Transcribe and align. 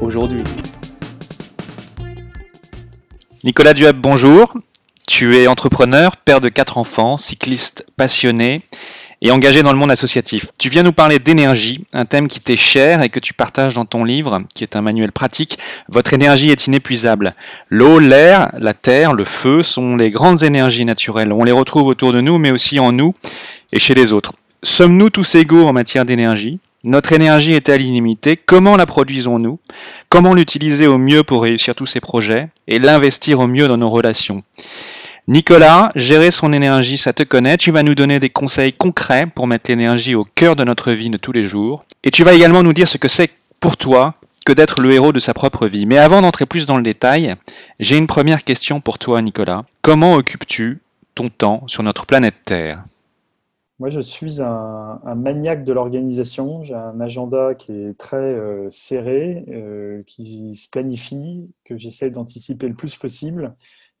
aujourd'hui. 0.00 0.42
Nicolas 3.44 3.74
Duab, 3.74 3.96
bonjour. 3.96 4.56
Tu 5.06 5.36
es 5.36 5.46
entrepreneur, 5.46 6.16
père 6.16 6.40
de 6.40 6.48
quatre 6.48 6.78
enfants, 6.78 7.16
cycliste 7.16 7.86
passionné 7.96 8.62
et 9.22 9.30
engagé 9.30 9.62
dans 9.62 9.72
le 9.72 9.78
monde 9.78 9.90
associatif. 9.90 10.48
Tu 10.58 10.68
viens 10.68 10.82
nous 10.82 10.92
parler 10.92 11.18
d'énergie, 11.18 11.84
un 11.92 12.04
thème 12.04 12.28
qui 12.28 12.40
t'est 12.40 12.56
cher 12.56 13.02
et 13.02 13.08
que 13.08 13.20
tu 13.20 13.32
partages 13.32 13.74
dans 13.74 13.84
ton 13.84 14.04
livre, 14.04 14.42
qui 14.54 14.64
est 14.64 14.76
un 14.76 14.82
manuel 14.82 15.12
pratique. 15.12 15.58
Votre 15.88 16.12
énergie 16.12 16.50
est 16.50 16.66
inépuisable. 16.66 17.34
L'eau, 17.70 17.98
l'air, 17.98 18.50
la 18.58 18.74
terre, 18.74 19.12
le 19.12 19.24
feu 19.24 19.62
sont 19.62 19.96
les 19.96 20.10
grandes 20.10 20.42
énergies 20.42 20.84
naturelles. 20.84 21.32
On 21.32 21.44
les 21.44 21.52
retrouve 21.52 21.86
autour 21.86 22.12
de 22.12 22.20
nous, 22.20 22.38
mais 22.38 22.50
aussi 22.50 22.78
en 22.80 22.92
nous 22.92 23.14
et 23.72 23.78
chez 23.78 23.94
les 23.94 24.12
autres. 24.12 24.32
Sommes-nous 24.62 25.10
tous 25.10 25.36
égaux 25.36 25.66
en 25.66 25.72
matière 25.72 26.04
d'énergie? 26.04 26.58
Notre 26.86 27.12
énergie 27.12 27.52
est-elle 27.52 27.82
illimitée? 27.82 28.36
Comment 28.36 28.76
la 28.76 28.86
produisons-nous? 28.86 29.58
Comment 30.08 30.34
l'utiliser 30.34 30.86
au 30.86 30.98
mieux 30.98 31.24
pour 31.24 31.42
réussir 31.42 31.74
tous 31.74 31.84
ces 31.84 31.98
projets 31.98 32.48
et 32.68 32.78
l'investir 32.78 33.40
au 33.40 33.48
mieux 33.48 33.66
dans 33.66 33.76
nos 33.76 33.90
relations? 33.90 34.42
Nicolas, 35.26 35.90
gérer 35.96 36.30
son 36.30 36.52
énergie, 36.52 36.96
ça 36.96 37.12
te 37.12 37.24
connaît. 37.24 37.56
Tu 37.56 37.72
vas 37.72 37.82
nous 37.82 37.96
donner 37.96 38.20
des 38.20 38.30
conseils 38.30 38.72
concrets 38.72 39.26
pour 39.26 39.48
mettre 39.48 39.68
l'énergie 39.68 40.14
au 40.14 40.22
cœur 40.22 40.54
de 40.54 40.62
notre 40.62 40.92
vie 40.92 41.10
de 41.10 41.16
tous 41.16 41.32
les 41.32 41.42
jours. 41.42 41.82
Et 42.04 42.12
tu 42.12 42.22
vas 42.22 42.34
également 42.34 42.62
nous 42.62 42.72
dire 42.72 42.86
ce 42.86 42.98
que 42.98 43.08
c'est 43.08 43.32
pour 43.58 43.76
toi 43.76 44.14
que 44.46 44.52
d'être 44.52 44.80
le 44.80 44.92
héros 44.92 45.12
de 45.12 45.18
sa 45.18 45.34
propre 45.34 45.66
vie. 45.66 45.86
Mais 45.86 45.98
avant 45.98 46.22
d'entrer 46.22 46.46
plus 46.46 46.66
dans 46.66 46.76
le 46.76 46.84
détail, 46.84 47.34
j'ai 47.80 47.96
une 47.96 48.06
première 48.06 48.44
question 48.44 48.80
pour 48.80 49.00
toi, 49.00 49.20
Nicolas. 49.22 49.64
Comment 49.82 50.14
occupes-tu 50.14 50.78
ton 51.16 51.30
temps 51.30 51.64
sur 51.66 51.82
notre 51.82 52.06
planète 52.06 52.36
Terre? 52.44 52.84
Moi, 53.78 53.90
je 53.90 54.00
suis 54.00 54.40
un, 54.40 55.14
maniaque 55.16 55.62
de 55.62 55.72
l'organisation. 55.72 56.62
J'ai 56.62 56.74
un 56.74 56.98
agenda 56.98 57.54
qui 57.54 57.72
est 57.72 57.98
très 57.98 58.16
euh, 58.16 58.70
serré, 58.70 59.44
euh, 59.48 60.02
qui 60.06 60.54
se 60.54 60.68
planifie, 60.70 61.50
que 61.64 61.76
j'essaie 61.76 62.10
d'anticiper 62.10 62.68
le 62.68 62.74
plus 62.74 62.96
possible 62.96 63.54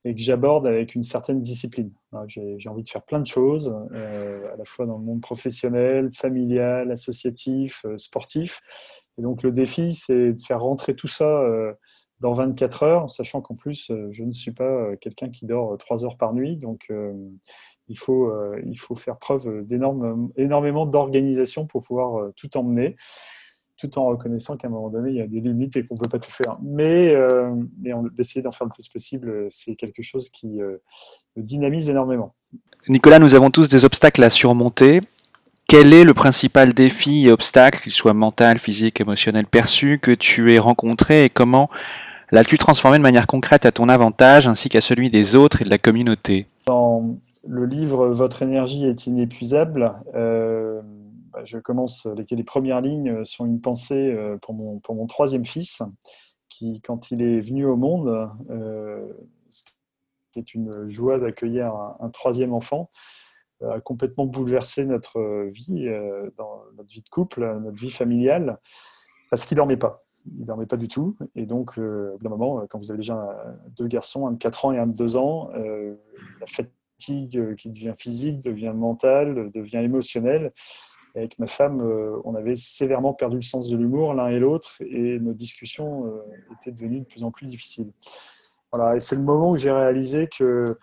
et 0.04 0.14
que 0.14 0.20
j'aborde 0.20 0.66
avec 0.66 0.94
une 0.94 1.02
certaine 1.02 1.40
discipline. 1.40 1.92
J'ai 2.26 2.68
envie 2.68 2.84
de 2.84 2.88
faire 2.88 3.02
plein 3.02 3.20
de 3.20 3.26
choses, 3.26 3.74
euh, 3.92 4.50
à 4.52 4.56
la 4.56 4.64
fois 4.64 4.86
dans 4.86 4.96
le 4.96 5.04
monde 5.04 5.20
professionnel, 5.20 6.10
familial, 6.14 6.90
associatif, 6.90 7.84
sportif. 7.96 8.62
Et 9.18 9.22
donc, 9.22 9.42
le 9.42 9.50
défi, 9.50 9.92
c'est 9.92 10.32
de 10.32 10.40
faire 10.40 10.60
rentrer 10.60 10.94
tout 10.94 11.08
ça 11.08 11.42
dans 12.20 12.32
24 12.32 12.82
heures, 12.84 13.10
sachant 13.10 13.40
qu'en 13.40 13.56
plus, 13.56 13.90
je 14.10 14.22
ne 14.22 14.32
suis 14.32 14.52
pas 14.52 14.94
quelqu'un 14.96 15.28
qui 15.28 15.44
dort 15.44 15.76
3 15.76 16.04
heures 16.04 16.16
par 16.16 16.34
nuit. 16.34 16.56
Donc, 16.56 16.88
il 17.88 17.98
faut, 17.98 18.30
euh, 18.30 18.60
il 18.64 18.78
faut 18.78 18.96
faire 18.96 19.16
preuve 19.18 19.64
d'énormément 19.64 20.86
d'organisation 20.86 21.66
pour 21.66 21.82
pouvoir 21.82 22.18
euh, 22.18 22.32
tout 22.36 22.56
emmener, 22.56 22.96
tout 23.76 23.98
en 23.98 24.06
reconnaissant 24.06 24.56
qu'à 24.56 24.68
un 24.68 24.70
moment 24.70 24.90
donné, 24.90 25.10
il 25.10 25.16
y 25.16 25.20
a 25.20 25.26
des 25.26 25.40
limites 25.40 25.76
et 25.76 25.86
qu'on 25.86 25.94
ne 25.94 26.00
peut 26.00 26.08
pas 26.08 26.18
tout 26.18 26.30
faire. 26.30 26.58
Mais, 26.62 27.14
euh, 27.14 27.50
mais 27.80 27.92
d'essayer 28.12 28.42
d'en 28.42 28.52
faire 28.52 28.66
le 28.66 28.72
plus 28.72 28.88
possible, 28.88 29.46
c'est 29.50 29.76
quelque 29.76 30.02
chose 30.02 30.30
qui 30.30 30.58
dynamise 31.36 31.90
énormément. 31.90 32.34
Nicolas, 32.88 33.18
nous 33.18 33.34
avons 33.34 33.50
tous 33.50 33.68
des 33.68 33.84
obstacles 33.84 34.22
à 34.22 34.30
surmonter. 34.30 35.00
Quel 35.68 35.92
est 35.92 36.04
le 36.04 36.14
principal 36.14 36.72
défi 36.72 37.26
et 37.26 37.32
obstacle, 37.32 37.80
qu'il 37.80 37.92
soit 37.92 38.14
mental, 38.14 38.58
physique, 38.58 39.00
émotionnel, 39.00 39.46
perçu, 39.46 39.98
que 39.98 40.12
tu 40.12 40.54
aies 40.54 40.60
rencontré 40.60 41.24
et 41.24 41.28
comment 41.28 41.68
l'as-tu 42.30 42.56
transformé 42.56 42.98
de 42.98 43.02
manière 43.02 43.26
concrète 43.26 43.66
à 43.66 43.72
ton 43.72 43.88
avantage 43.88 44.46
ainsi 44.46 44.68
qu'à 44.68 44.80
celui 44.80 45.10
des 45.10 45.34
autres 45.34 45.62
et 45.62 45.64
de 45.64 45.70
la 45.70 45.78
communauté? 45.78 46.46
Le 47.48 47.66
livre 47.66 48.08
Votre 48.08 48.42
énergie 48.42 48.84
est 48.84 49.06
inépuisable. 49.06 49.94
Euh, 50.14 50.82
bah, 51.32 51.44
je 51.44 51.58
commence, 51.58 52.06
les, 52.06 52.44
premières 52.44 52.80
lignes 52.80 53.24
sont 53.24 53.46
une 53.46 53.60
pensée 53.60 54.12
euh, 54.12 54.36
pour 54.38 54.54
mon, 54.54 54.78
pour 54.80 54.94
mon 54.94 55.06
troisième 55.06 55.44
fils, 55.44 55.82
qui, 56.48 56.80
quand 56.80 57.10
il 57.10 57.22
est 57.22 57.40
venu 57.40 57.64
au 57.66 57.76
monde, 57.76 58.30
euh, 58.50 59.12
ce 59.50 59.64
qui 60.32 60.38
est 60.38 60.54
une 60.54 60.88
joie 60.88 61.18
d'accueillir 61.18 61.72
un, 62.00 62.10
troisième 62.10 62.52
enfant, 62.52 62.90
a 63.64 63.80
complètement 63.80 64.26
bouleversé 64.26 64.84
notre 64.84 65.46
vie, 65.46 65.88
dans 66.36 66.60
notre 66.76 66.90
vie 66.90 67.00
de 67.00 67.08
couple, 67.08 67.40
notre 67.58 67.78
vie 67.78 67.90
familiale, 67.90 68.58
parce 69.30 69.46
qu'il 69.46 69.56
dormait 69.56 69.78
pas. 69.78 70.02
Il 70.38 70.44
dormait 70.44 70.66
pas 70.66 70.76
du 70.76 70.88
tout. 70.88 71.16
Et 71.36 71.46
donc, 71.46 71.80
d'un 71.80 72.28
moment, 72.28 72.66
quand 72.68 72.78
vous 72.78 72.90
avez 72.90 72.98
déjà 72.98 73.26
deux 73.74 73.86
garçons, 73.86 74.26
un 74.26 74.32
de 74.32 74.36
4 74.36 74.66
ans 74.66 74.72
et 74.72 74.78
un 74.78 74.86
de 74.86 74.92
2 74.92 75.16
ans, 75.16 75.48
la 75.54 76.46
fête 76.46 76.70
euh, 77.34 77.54
qui 77.54 77.70
devient 77.70 77.92
physique, 77.96 78.40
devient 78.40 78.72
mentale, 78.74 79.50
devient 79.52 79.78
émotionnelle. 79.78 80.52
avec 81.14 81.38
ma 81.38 81.46
femme, 81.46 81.80
euh, 81.80 82.18
on 82.24 82.34
avait 82.34 82.56
sévèrement 82.56 83.14
perdu 83.14 83.36
le 83.36 83.42
sens 83.42 83.68
de 83.68 83.76
l'humour 83.76 84.14
l'un 84.14 84.28
et 84.28 84.38
l'autre 84.38 84.70
et 84.80 85.18
nos 85.20 85.32
discussions 85.32 86.06
euh, 86.06 86.22
étaient 86.54 86.72
devenues 86.72 87.00
de 87.00 87.04
plus 87.04 87.22
en 87.22 87.30
plus 87.30 87.46
difficiles. 87.46 87.92
Voilà, 88.72 88.96
et 88.96 89.00
c'est 89.00 89.14
le 89.14 89.22
moment 89.22 89.50
où 89.50 89.56
j'ai 89.56 89.70
réalisé 89.70 90.28
que 90.28 90.78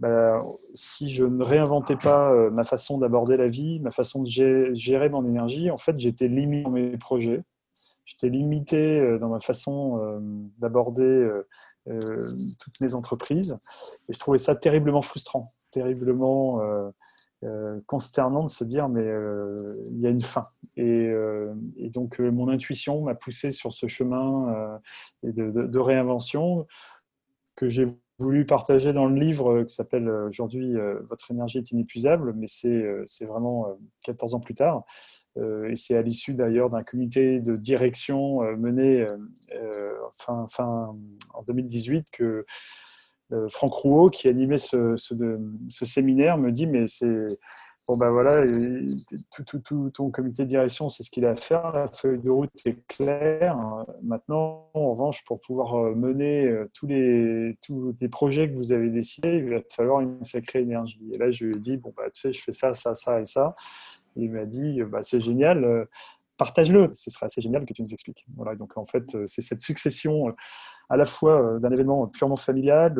bah, 0.00 0.42
si 0.74 1.10
je 1.10 1.24
ne 1.24 1.44
réinventais 1.44 1.96
pas 1.96 2.50
ma 2.50 2.64
façon 2.64 2.98
d'aborder 2.98 3.36
la 3.36 3.46
vie, 3.46 3.78
ma 3.78 3.92
façon 3.92 4.22
de 4.22 4.28
gérer 4.74 5.08
mon 5.08 5.24
énergie, 5.24 5.70
en 5.70 5.76
fait, 5.76 5.96
j'étais 5.98 6.26
limité 6.26 6.64
dans 6.64 6.70
mes 6.70 6.98
projets. 6.98 7.42
J'étais 8.04 8.28
limité 8.28 9.18
dans 9.20 9.28
ma 9.28 9.38
façon 9.38 10.20
d'aborder 10.58 11.30
toutes 11.86 12.80
mes 12.80 12.94
entreprises. 12.94 13.58
Et 14.08 14.12
je 14.12 14.18
trouvais 14.18 14.38
ça 14.38 14.54
terriblement 14.54 15.02
frustrant, 15.02 15.52
terriblement 15.70 16.60
euh, 16.60 16.90
euh, 17.44 17.80
consternant 17.86 18.44
de 18.44 18.50
se 18.50 18.64
dire 18.64 18.88
mais 18.88 19.04
il 19.90 20.00
y 20.00 20.06
a 20.06 20.10
une 20.10 20.22
fin. 20.22 20.48
Et, 20.76 21.12
donc 21.92 22.18
mon 22.20 22.48
intuition 22.48 23.02
m'a 23.02 23.14
poussé 23.14 23.50
sur 23.50 23.72
ce 23.72 23.86
chemin 23.86 24.80
de, 25.22 25.50
de, 25.50 25.78
réinvention 25.78 26.66
que 27.56 27.68
j'ai 27.68 27.86
voulu 28.18 28.46
partager 28.46 28.92
dans 28.92 29.06
le 29.06 29.18
livre 29.18 29.64
qui 29.64 29.74
s'appelle 29.74 30.08
aujourd'hui 30.08 30.74
Votre 31.10 31.32
énergie 31.32 31.58
est 31.58 31.70
inépuisable, 31.72 32.32
mais 32.34 32.46
c'est 32.46 33.26
vraiment 33.26 33.76
14 34.04 34.34
ans 34.34 34.40
plus 34.40 34.54
tard. 34.54 34.84
Euh, 35.38 35.70
et 35.70 35.76
c'est 35.76 35.96
à 35.96 36.02
l'issue 36.02 36.34
d'ailleurs 36.34 36.70
d'un 36.70 36.82
comité 36.82 37.40
de 37.40 37.56
direction 37.56 38.42
euh, 38.42 38.56
mené 38.56 39.06
euh, 39.54 39.94
fin, 40.14 40.46
en 41.34 41.42
2018 41.46 42.08
que 42.10 42.44
Franck 43.48 43.72
Rouault, 43.72 44.10
qui 44.10 44.28
animait 44.28 44.58
ce, 44.58 44.94
ce, 44.98 45.84
séminaire, 45.86 46.36
me 46.36 46.52
dit 46.52 46.66
Mais 46.66 46.86
c'est. 46.86 47.28
Bon, 47.88 47.96
ben 47.96 48.10
voilà, 48.10 48.44
tout, 49.30 49.90
ton 49.90 50.10
comité 50.10 50.44
de 50.44 50.48
direction, 50.48 50.88
c'est 50.88 51.02
ce 51.02 51.10
qu'il 51.10 51.24
a 51.24 51.30
à 51.30 51.34
faire. 51.34 51.72
La 51.72 51.88
feuille 51.88 52.20
de 52.20 52.30
route 52.30 52.50
est 52.66 52.86
claire. 52.86 53.56
Maintenant, 54.02 54.70
en 54.74 54.92
revanche, 54.92 55.24
pour 55.24 55.40
pouvoir 55.40 55.96
mener 55.96 56.54
tous 56.74 56.86
les, 56.86 57.56
projets 58.10 58.50
que 58.50 58.54
vous 58.54 58.70
avez 58.70 58.90
décidés, 58.90 59.38
il 59.38 59.48
va 59.48 59.60
falloir 59.74 60.00
une 60.00 60.22
sacrée 60.22 60.60
énergie. 60.60 61.00
Et 61.14 61.18
là, 61.18 61.30
je 61.30 61.46
lui 61.46 61.56
ai 61.56 61.58
dit 61.58 61.78
Bon, 61.78 61.92
bah, 61.96 62.10
tu 62.12 62.20
sais, 62.20 62.32
je 62.34 62.42
fais 62.42 62.52
ça, 62.52 62.74
ça, 62.74 62.94
ça 62.94 63.18
et 63.18 63.24
ça 63.24 63.56
il 64.16 64.30
m'a 64.30 64.44
dit 64.44 64.82
bah, 64.82 65.02
c'est 65.02 65.20
génial, 65.20 65.64
euh, 65.64 65.84
partage-le, 66.36 66.90
ce 66.94 67.10
serait 67.10 67.26
assez 67.26 67.40
génial 67.40 67.64
que 67.64 67.72
tu 67.72 67.82
nous 67.82 67.92
expliques. 67.92 68.24
Voilà, 68.36 68.56
donc 68.56 68.76
en 68.76 68.84
fait, 68.84 69.14
euh, 69.14 69.24
c'est 69.26 69.42
cette 69.42 69.62
succession 69.62 70.28
euh, 70.28 70.32
à 70.88 70.96
la 70.96 71.04
fois 71.04 71.58
d'un 71.60 71.70
événement 71.70 72.06
purement 72.08 72.36
familial, 72.36 72.94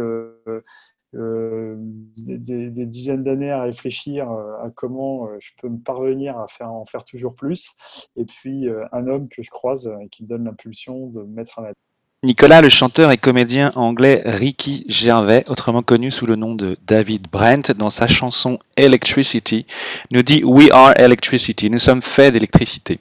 des, 1.12 2.86
dizaines 2.86 3.22
d'années 3.22 3.50
à 3.50 3.62
réfléchir 3.62 4.30
à 4.30 4.70
comment 4.74 5.28
je 5.40 5.50
peux 5.60 5.68
me 5.68 5.78
parvenir 5.78 6.38
à 6.38 6.48
faire, 6.48 6.72
en 6.72 6.86
faire 6.86 7.04
toujours 7.04 7.34
plus, 7.34 7.76
et 8.16 8.24
puis 8.24 8.66
un 8.92 9.06
homme 9.08 9.28
que 9.28 9.42
je 9.42 9.50
croise 9.50 9.92
et 10.00 10.08
qui 10.08 10.22
me 10.22 10.28
donne 10.28 10.44
l'impulsion 10.44 11.08
de 11.08 11.20
me 11.20 11.34
mettre 11.34 11.58
à 11.58 11.62
la 11.62 11.74
Nicolas, 12.24 12.60
le 12.60 12.68
chanteur 12.68 13.10
et 13.10 13.18
comédien 13.18 13.72
anglais 13.74 14.22
Ricky 14.24 14.84
Gervais, 14.86 15.42
autrement 15.48 15.82
connu 15.82 16.12
sous 16.12 16.24
le 16.24 16.36
nom 16.36 16.54
de 16.54 16.76
David 16.86 17.26
Brent, 17.28 17.72
dans 17.76 17.90
sa 17.90 18.06
chanson 18.06 18.60
Electricity, 18.76 19.66
nous 20.12 20.22
dit 20.22 20.44
We 20.44 20.70
are 20.70 20.92
electricity, 20.96 21.68
nous 21.68 21.80
sommes 21.80 22.00
faits 22.00 22.32
d'électricité. 22.32 23.00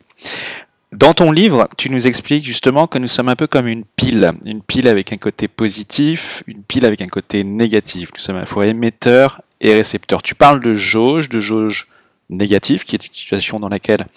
Dans 0.91 1.13
ton 1.13 1.31
livre, 1.31 1.67
tu 1.77 1.91
nous 1.91 2.07
expliques 2.07 2.45
justement 2.45 2.87
que 2.87 2.97
nous 2.97 3.07
sommes 3.07 3.29
un 3.29 3.35
peu 3.35 3.45
comme 3.45 3.67
une 3.67 3.83
pile, 3.95 4.31
une 4.43 4.63
pile 4.63 4.87
avec 4.87 5.13
un 5.13 5.17
côté 5.17 5.47
positif, 5.47 6.41
une 6.47 6.63
pile 6.63 6.87
avec 6.87 7.03
un 7.03 7.07
côté 7.07 7.43
négatif. 7.43 8.09
Nous 8.15 8.19
sommes 8.19 8.37
à 8.37 8.39
la 8.39 8.47
fois 8.47 8.65
émetteur 8.65 9.41
et 9.61 9.71
récepteur. 9.71 10.23
Tu 10.23 10.33
parles 10.33 10.61
de 10.61 10.73
jauge, 10.73 11.29
de 11.29 11.39
jauge 11.39 11.87
négative, 12.31 12.85
qui 12.85 12.95
est 12.95 13.05
une 13.05 13.13
situation 13.13 13.59
dans 13.59 13.69
laquelle 13.69 14.07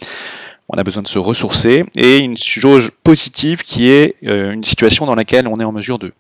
on 0.68 0.76
a 0.76 0.84
besoin 0.84 1.02
de 1.02 1.08
se 1.08 1.18
ressourcer, 1.18 1.84
et 1.94 2.18
une 2.18 2.36
jauge 2.36 2.90
positive 3.02 3.62
qui 3.62 3.88
est 3.88 4.16
euh, 4.24 4.52
une 4.52 4.64
situation 4.64 5.06
dans 5.06 5.14
laquelle 5.14 5.46
on 5.46 5.60
est 5.60 5.64
en 5.64 5.72
mesure 5.72 5.98
de, 5.98 6.12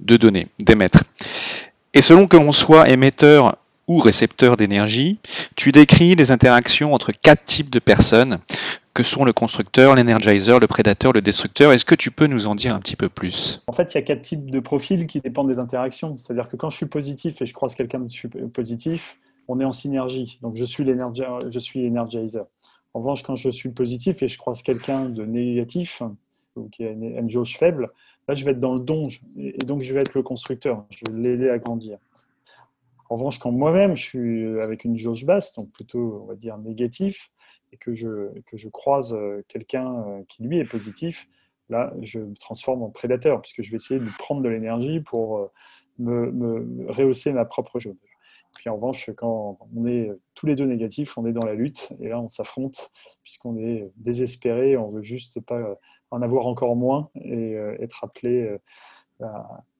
de 0.00 0.16
donner, 0.16 0.48
d'émettre. 0.58 1.04
Et 1.94 2.00
selon 2.00 2.26
que 2.26 2.36
l'on 2.36 2.52
soit 2.52 2.88
émetteur 2.88 3.56
ou 3.88 3.98
récepteur 3.98 4.56
d'énergie, 4.56 5.18
tu 5.56 5.72
décris 5.72 6.16
des 6.16 6.30
interactions 6.30 6.94
entre 6.94 7.12
quatre 7.12 7.44
types 7.44 7.70
de 7.70 7.78
personnes 7.78 8.38
que 8.94 9.02
sont 9.02 9.24
le 9.24 9.32
constructeur, 9.32 9.94
l'énergizer, 9.94 10.60
le 10.60 10.66
prédateur, 10.66 11.12
le 11.12 11.20
destructeur? 11.20 11.72
Est-ce 11.72 11.84
que 11.84 11.94
tu 11.94 12.10
peux 12.10 12.26
nous 12.26 12.46
en 12.46 12.54
dire 12.54 12.74
un 12.74 12.78
petit 12.78 12.96
peu 12.96 13.08
plus? 13.08 13.62
En 13.66 13.72
fait, 13.72 13.92
il 13.92 13.96
y 13.96 13.98
a 13.98 14.02
quatre 14.02 14.22
types 14.22 14.50
de 14.50 14.60
profils 14.60 15.06
qui 15.06 15.20
dépendent 15.20 15.48
des 15.48 15.58
interactions. 15.58 16.16
C'est-à-dire 16.18 16.48
que 16.48 16.56
quand 16.56 16.70
je 16.70 16.76
suis 16.76 16.86
positif 16.86 17.40
et 17.40 17.46
je 17.46 17.52
croise 17.52 17.74
quelqu'un 17.74 18.00
de 18.00 18.46
positif, 18.46 19.16
on 19.48 19.60
est 19.60 19.64
en 19.64 19.72
synergie. 19.72 20.38
Donc 20.42 20.56
je 20.56 20.64
suis 20.64 20.84
je 20.84 21.58
suis 21.58 21.86
energizer. 21.86 22.44
En 22.94 23.00
revanche, 23.00 23.22
quand 23.22 23.36
je 23.36 23.48
suis 23.48 23.70
positif 23.70 24.22
et 24.22 24.28
je 24.28 24.38
croise 24.38 24.62
quelqu'un 24.62 25.08
de 25.08 25.24
négatif, 25.24 26.02
ou 26.56 26.68
qui 26.68 26.84
a 26.84 26.90
une 26.90 27.30
jauge 27.30 27.56
faible, 27.56 27.90
là 28.28 28.34
je 28.34 28.44
vais 28.44 28.50
être 28.50 28.60
dans 28.60 28.74
le 28.74 28.80
don 28.80 29.08
et 29.38 29.56
donc 29.64 29.80
je 29.80 29.94
vais 29.94 30.00
être 30.00 30.14
le 30.14 30.22
constructeur. 30.22 30.84
Je 30.90 31.10
vais 31.10 31.18
l'aider 31.18 31.48
à 31.48 31.58
grandir. 31.58 31.98
En 33.08 33.16
revanche, 33.16 33.38
quand 33.38 33.52
moi-même 33.52 33.94
je 33.94 34.02
suis 34.02 34.60
avec 34.60 34.84
une 34.84 34.98
jauge 34.98 35.24
basse, 35.24 35.54
donc 35.54 35.70
plutôt 35.70 36.22
on 36.24 36.26
va 36.26 36.34
dire 36.34 36.58
négatif, 36.58 37.30
et 37.72 37.76
que 37.76 37.92
je, 37.94 38.28
que 38.42 38.56
je 38.56 38.68
croise 38.68 39.14
euh, 39.14 39.42
quelqu'un 39.48 40.04
euh, 40.06 40.22
qui 40.28 40.42
lui 40.42 40.58
est 40.58 40.64
positif, 40.64 41.28
là, 41.68 41.92
je 42.02 42.18
me 42.18 42.34
transforme 42.34 42.82
en 42.82 42.90
prédateur, 42.90 43.40
puisque 43.40 43.62
je 43.62 43.70
vais 43.70 43.76
essayer 43.76 44.00
de 44.00 44.08
prendre 44.18 44.42
de 44.42 44.48
l'énergie 44.48 45.00
pour 45.00 45.38
euh, 45.38 45.50
me, 45.98 46.86
rehausser 46.90 47.32
ma 47.32 47.44
propre 47.44 47.80
jauge. 47.80 47.96
Puis 48.56 48.68
en 48.68 48.76
revanche, 48.76 49.10
quand 49.16 49.58
on 49.74 49.86
est 49.86 50.10
tous 50.34 50.46
les 50.46 50.54
deux 50.54 50.66
négatifs, 50.66 51.16
on 51.18 51.26
est 51.26 51.32
dans 51.32 51.44
la 51.44 51.54
lutte, 51.54 51.92
et 52.00 52.08
là, 52.08 52.20
on 52.20 52.28
s'affronte, 52.28 52.90
puisqu'on 53.22 53.56
est 53.56 53.90
désespéré, 53.96 54.76
on 54.76 54.90
veut 54.90 55.02
juste 55.02 55.40
pas 55.40 55.78
en 56.10 56.22
avoir 56.22 56.46
encore 56.46 56.76
moins 56.76 57.10
et 57.14 57.54
être 57.80 58.04
appelé 58.04 58.56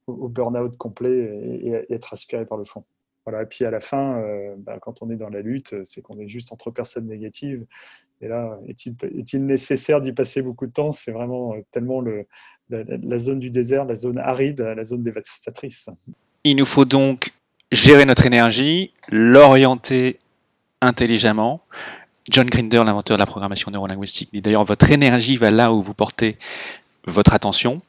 au 0.06 0.28
burn-out 0.28 0.76
complet 0.76 1.60
et 1.62 1.92
être 1.92 2.12
aspiré 2.12 2.46
par 2.46 2.58
le 2.58 2.64
fond. 2.64 2.84
Voilà, 3.24 3.42
et 3.42 3.46
puis 3.46 3.64
à 3.64 3.70
la 3.70 3.80
fin, 3.80 4.18
euh, 4.18 4.54
bah, 4.58 4.78
quand 4.80 5.00
on 5.02 5.10
est 5.10 5.16
dans 5.16 5.28
la 5.28 5.42
lutte, 5.42 5.84
c'est 5.84 6.02
qu'on 6.02 6.18
est 6.18 6.26
juste 6.26 6.52
entre 6.52 6.70
personnes 6.70 7.06
négatives. 7.06 7.64
Et 8.20 8.26
là, 8.26 8.58
est-il 8.66 9.46
nécessaire 9.46 10.00
d'y 10.00 10.12
passer 10.12 10.42
beaucoup 10.42 10.66
de 10.66 10.72
temps? 10.72 10.92
C'est 10.92 11.12
vraiment 11.12 11.54
euh, 11.54 11.60
tellement 11.70 12.00
le, 12.00 12.26
la, 12.68 13.18
zone 13.18 13.38
du 13.38 13.50
désert, 13.50 13.84
la 13.84 13.94
zone 13.94 14.18
aride, 14.18 14.60
la 14.60 14.82
zone 14.82 15.02
dévastatrice. 15.02 15.88
Il 16.42 16.56
nous 16.56 16.64
faut 16.64 16.84
donc 16.84 17.30
gérer 17.72 18.04
notre 18.04 18.26
énergie, 18.26 18.92
l'orienter 19.08 20.18
intelligemment. 20.80 21.62
John 22.30 22.46
Grinder, 22.46 22.84
l'inventeur 22.84 23.16
de 23.16 23.20
la 23.20 23.26
programmation 23.26 23.72
neurolinguistique, 23.72 24.28
dit 24.32 24.42
d'ailleurs 24.42 24.64
votre 24.64 24.90
énergie 24.90 25.36
va 25.36 25.50
là 25.50 25.72
où 25.72 25.82
vous 25.82 25.94
portez 25.94 26.38
votre 27.06 27.34
attention. 27.34 27.80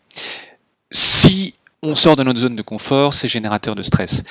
Si 0.90 1.56
on 1.84 1.94
sort 1.94 2.16
de 2.16 2.24
notre 2.24 2.40
zone 2.40 2.56
de 2.56 2.62
confort, 2.62 3.14
c'est 3.14 3.28
générateur 3.28 3.76
de 3.76 3.84
stress. 3.84 4.24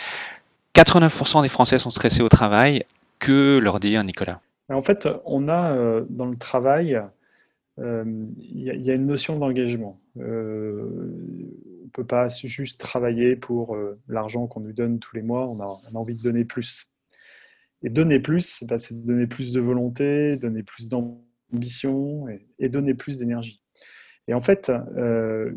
89% 0.74 1.42
des 1.42 1.48
Français 1.48 1.78
sont 1.78 1.90
stressés 1.90 2.22
au 2.22 2.28
travail. 2.28 2.84
Que 3.18 3.58
leur 3.58 3.78
dire, 3.78 4.02
Nicolas? 4.02 4.40
En 4.68 4.82
fait, 4.82 5.08
on 5.24 5.46
a 5.48 5.72
euh, 5.72 6.04
dans 6.08 6.26
le 6.26 6.36
travail, 6.36 7.00
euh, 7.78 8.04
il 8.38 8.62
y, 8.62 8.90
a 8.90 8.94
une 8.94 9.06
notion 9.06 9.38
d'engagement. 9.38 10.00
Euh, 10.18 10.88
peut 11.92 12.06
pas 12.06 12.28
juste 12.28 12.80
travailler 12.80 13.36
pour 13.36 13.76
l'argent 14.08 14.46
qu'on 14.46 14.60
nous 14.60 14.72
donne 14.72 14.98
tous 14.98 15.16
les 15.16 15.22
mois, 15.22 15.48
on 15.48 15.60
a, 15.60 15.80
envie 15.94 16.14
de 16.14 16.22
donner 16.22 16.44
plus. 16.44 16.86
Et 17.82 17.90
donner 17.90 18.20
plus, 18.20 18.64
bah, 18.64 18.78
c'est 18.78 18.94
donner 19.04 19.26
plus 19.26 19.52
de 19.52 19.60
volonté, 19.60 20.36
donner 20.36 20.62
plus 20.62 20.88
d'ambition 20.88 22.26
et, 22.58 22.68
donner 22.68 22.94
plus 22.94 23.18
d'énergie. 23.18 23.62
Et 24.28 24.34
en 24.34 24.40
fait, 24.40 24.72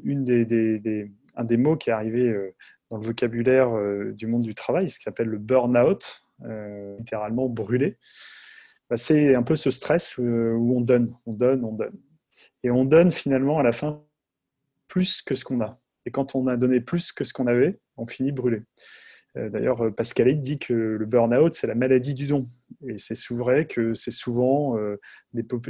des, 0.03 1.11
un 1.35 1.43
des 1.43 1.57
mots 1.57 1.75
qui 1.75 1.89
est 1.89 1.93
arrivé 1.93 2.35
dans 2.89 2.97
le 2.97 3.03
vocabulaire 3.03 3.75
euh, 3.75 4.13
du 4.13 4.27
monde 4.27 4.43
du 4.43 4.55
travail, 4.55 4.89
ce 4.89 4.99
qui 4.99 5.03
s'appelle 5.03 5.27
le 5.27 5.37
burn-out, 5.37 6.21
euh, 6.43 6.97
littéralement 6.97 7.49
brûler, 7.49 7.97
bah, 8.89 8.97
c'est 8.97 9.35
un 9.35 9.43
peu 9.43 9.55
ce 9.55 9.71
stress 9.71 10.19
euh, 10.19 10.53
où 10.53 10.77
on 10.77 10.81
donne, 10.81 11.15
on 11.25 11.33
donne, 11.33 11.63
on 11.63 11.73
donne. 11.73 11.99
Et 12.63 12.71
on 12.71 12.85
donne 12.85 13.11
finalement 13.11 13.59
à 13.59 13.63
la 13.63 13.71
fin 13.71 14.03
plus 14.87 15.21
que 15.21 15.35
ce 15.35 15.43
qu'on 15.43 15.61
a. 15.61 15.79
Et 16.05 16.11
quand 16.11 16.35
on 16.35 16.47
a 16.47 16.57
donné 16.57 16.81
plus 16.81 17.11
que 17.11 17.23
ce 17.23 17.33
qu'on 17.33 17.47
avait, 17.47 17.79
on 17.97 18.07
finit 18.07 18.31
brûlé. 18.31 18.61
Euh, 19.37 19.49
d'ailleurs, 19.49 19.81
euh, 19.81 19.91
Pascal 19.91 20.39
dit 20.39 20.59
que 20.59 20.73
le 20.73 21.05
burn-out, 21.05 21.53
c'est 21.53 21.67
la 21.67 21.75
maladie 21.75 22.13
du 22.13 22.27
don. 22.27 22.49
Et 22.87 22.97
c'est 22.97 23.15
vrai 23.31 23.65
que 23.65 23.93
c'est 23.93 24.11
souvent 24.11 24.77
euh, 24.77 24.99
des, 25.33 25.69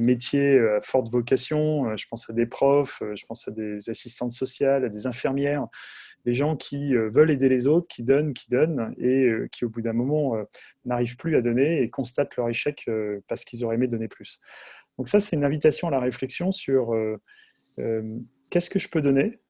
métiers 0.00 0.58
à 0.58 0.80
forte 0.82 1.08
vocation. 1.08 1.96
Je 1.96 2.06
pense 2.08 2.30
à 2.30 2.32
des 2.32 2.46
profs, 2.46 3.02
je 3.14 3.24
pense 3.26 3.48
à 3.48 3.50
des 3.50 3.90
assistantes 3.90 4.30
sociales, 4.30 4.84
à 4.84 4.88
des 4.88 5.06
infirmières, 5.06 5.66
des 6.24 6.34
gens 6.34 6.56
qui 6.56 6.94
veulent 6.94 7.30
aider 7.30 7.48
les 7.48 7.66
autres, 7.66 7.86
qui 7.88 8.02
donnent, 8.02 8.34
qui 8.34 8.50
donnent, 8.50 8.94
et 8.98 9.30
qui 9.52 9.64
au 9.64 9.68
bout 9.68 9.82
d'un 9.82 9.92
moment 9.92 10.36
n'arrivent 10.84 11.16
plus 11.16 11.36
à 11.36 11.42
donner 11.42 11.82
et 11.82 11.90
constatent 11.90 12.36
leur 12.36 12.48
échec 12.48 12.88
parce 13.28 13.44
qu'ils 13.44 13.64
auraient 13.64 13.76
aimé 13.76 13.88
donner 13.88 14.08
plus. 14.08 14.40
Donc 14.98 15.08
ça, 15.08 15.20
c'est 15.20 15.36
une 15.36 15.44
invitation 15.44 15.88
à 15.88 15.90
la 15.90 16.00
réflexion 16.00 16.50
sur 16.50 16.92
qu'est-ce 18.50 18.70
que 18.70 18.78
je 18.78 18.88
peux 18.88 19.00
donner 19.00 19.40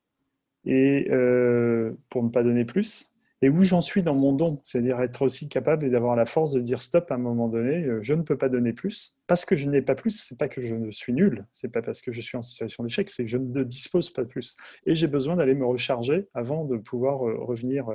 et 0.66 1.06
euh, 1.10 1.92
pour 2.10 2.22
ne 2.24 2.28
pas 2.28 2.42
donner 2.42 2.64
plus, 2.64 3.12
et 3.42 3.48
où 3.48 3.62
j'en 3.62 3.80
suis 3.80 4.02
dans 4.02 4.14
mon 4.14 4.32
don, 4.32 4.58
c'est-à-dire 4.62 5.00
être 5.00 5.22
aussi 5.22 5.48
capable 5.48 5.86
et 5.86 5.90
d'avoir 5.90 6.16
la 6.16 6.24
force 6.24 6.52
de 6.52 6.60
dire 6.60 6.80
stop 6.80 7.10
à 7.10 7.14
un 7.14 7.18
moment 7.18 7.48
donné, 7.48 7.84
euh, 7.84 8.02
je 8.02 8.14
ne 8.14 8.22
peux 8.22 8.36
pas 8.36 8.48
donner 8.48 8.72
plus, 8.72 9.16
parce 9.26 9.44
que 9.44 9.54
je 9.54 9.68
n'ai 9.68 9.82
pas 9.82 9.94
plus, 9.94 10.10
c'est 10.10 10.38
pas 10.38 10.48
que 10.48 10.60
je 10.60 10.74
ne 10.74 10.90
suis 10.90 11.12
nul, 11.12 11.46
c'est 11.52 11.70
pas 11.70 11.82
parce 11.82 12.02
que 12.02 12.12
je 12.12 12.20
suis 12.20 12.36
en 12.36 12.42
situation 12.42 12.82
d'échec, 12.82 13.08
c'est 13.10 13.24
que 13.24 13.30
je 13.30 13.38
ne 13.38 13.62
dispose 13.62 14.10
pas 14.10 14.22
de 14.22 14.28
plus, 14.28 14.56
et 14.86 14.94
j'ai 14.94 15.06
besoin 15.06 15.36
d'aller 15.36 15.54
me 15.54 15.66
recharger 15.66 16.26
avant 16.34 16.64
de 16.64 16.76
pouvoir 16.76 17.26
euh, 17.28 17.36
revenir. 17.38 17.86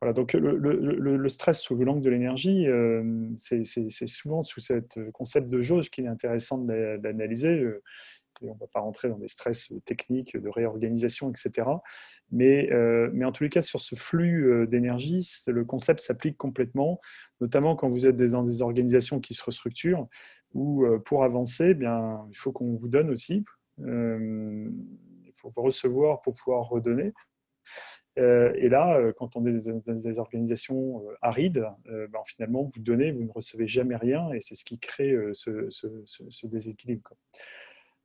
Voilà, 0.00 0.12
donc 0.12 0.34
le, 0.34 0.56
le, 0.58 1.16
le 1.16 1.28
stress 1.30 1.58
sous 1.60 1.74
l'angle 1.74 2.02
de 2.02 2.10
l'énergie, 2.10 2.66
c'est 3.36 4.06
souvent 4.06 4.42
sous 4.42 4.60
ce 4.60 4.82
concept 5.10 5.48
de 5.48 5.62
jauge 5.62 5.88
qu'il 5.88 6.04
est 6.04 6.08
intéressant 6.08 6.58
d'analyser 6.58 7.64
on 8.42 8.54
ne 8.54 8.58
va 8.58 8.66
pas 8.66 8.80
rentrer 8.80 9.08
dans 9.08 9.18
des 9.18 9.28
stress 9.28 9.72
techniques 9.84 10.36
de 10.36 10.48
réorganisation, 10.48 11.30
etc. 11.30 11.68
Mais, 12.30 12.72
euh, 12.72 13.10
mais 13.12 13.24
en 13.24 13.32
tous 13.32 13.44
les 13.44 13.50
cas, 13.50 13.62
sur 13.62 13.80
ce 13.80 13.94
flux 13.94 14.50
euh, 14.50 14.66
d'énergie, 14.66 15.26
le 15.46 15.64
concept 15.64 16.00
s'applique 16.00 16.36
complètement, 16.36 17.00
notamment 17.40 17.76
quand 17.76 17.88
vous 17.88 18.06
êtes 18.06 18.16
dans 18.16 18.42
des 18.42 18.62
organisations 18.62 19.20
qui 19.20 19.34
se 19.34 19.44
restructurent, 19.44 20.06
où 20.54 20.84
euh, 20.84 20.98
pour 20.98 21.24
avancer, 21.24 21.68
eh 21.70 21.74
bien, 21.74 22.26
il 22.30 22.36
faut 22.36 22.52
qu'on 22.52 22.74
vous 22.74 22.88
donne 22.88 23.10
aussi. 23.10 23.44
il 23.78 25.32
faut 25.34 25.48
vous 25.48 25.62
recevoir 25.62 26.22
pour 26.22 26.34
pouvoir 26.34 26.68
redonner. 26.68 27.12
et 28.16 28.68
là, 28.70 29.12
quand 29.18 29.36
on 29.36 29.44
est 29.46 29.52
dans 29.52 29.92
des 29.92 30.18
organisations 30.18 31.04
arides, 31.20 31.66
ben, 31.84 32.22
finalement, 32.24 32.62
vous 32.62 32.80
donnez, 32.80 33.12
vous 33.12 33.24
ne 33.24 33.30
recevez 33.30 33.66
jamais 33.66 33.96
rien, 33.96 34.32
et 34.32 34.40
c'est 34.40 34.54
ce 34.54 34.64
qui 34.64 34.78
crée 34.78 35.14
ce 35.34 36.46
déséquilibre. 36.46 37.10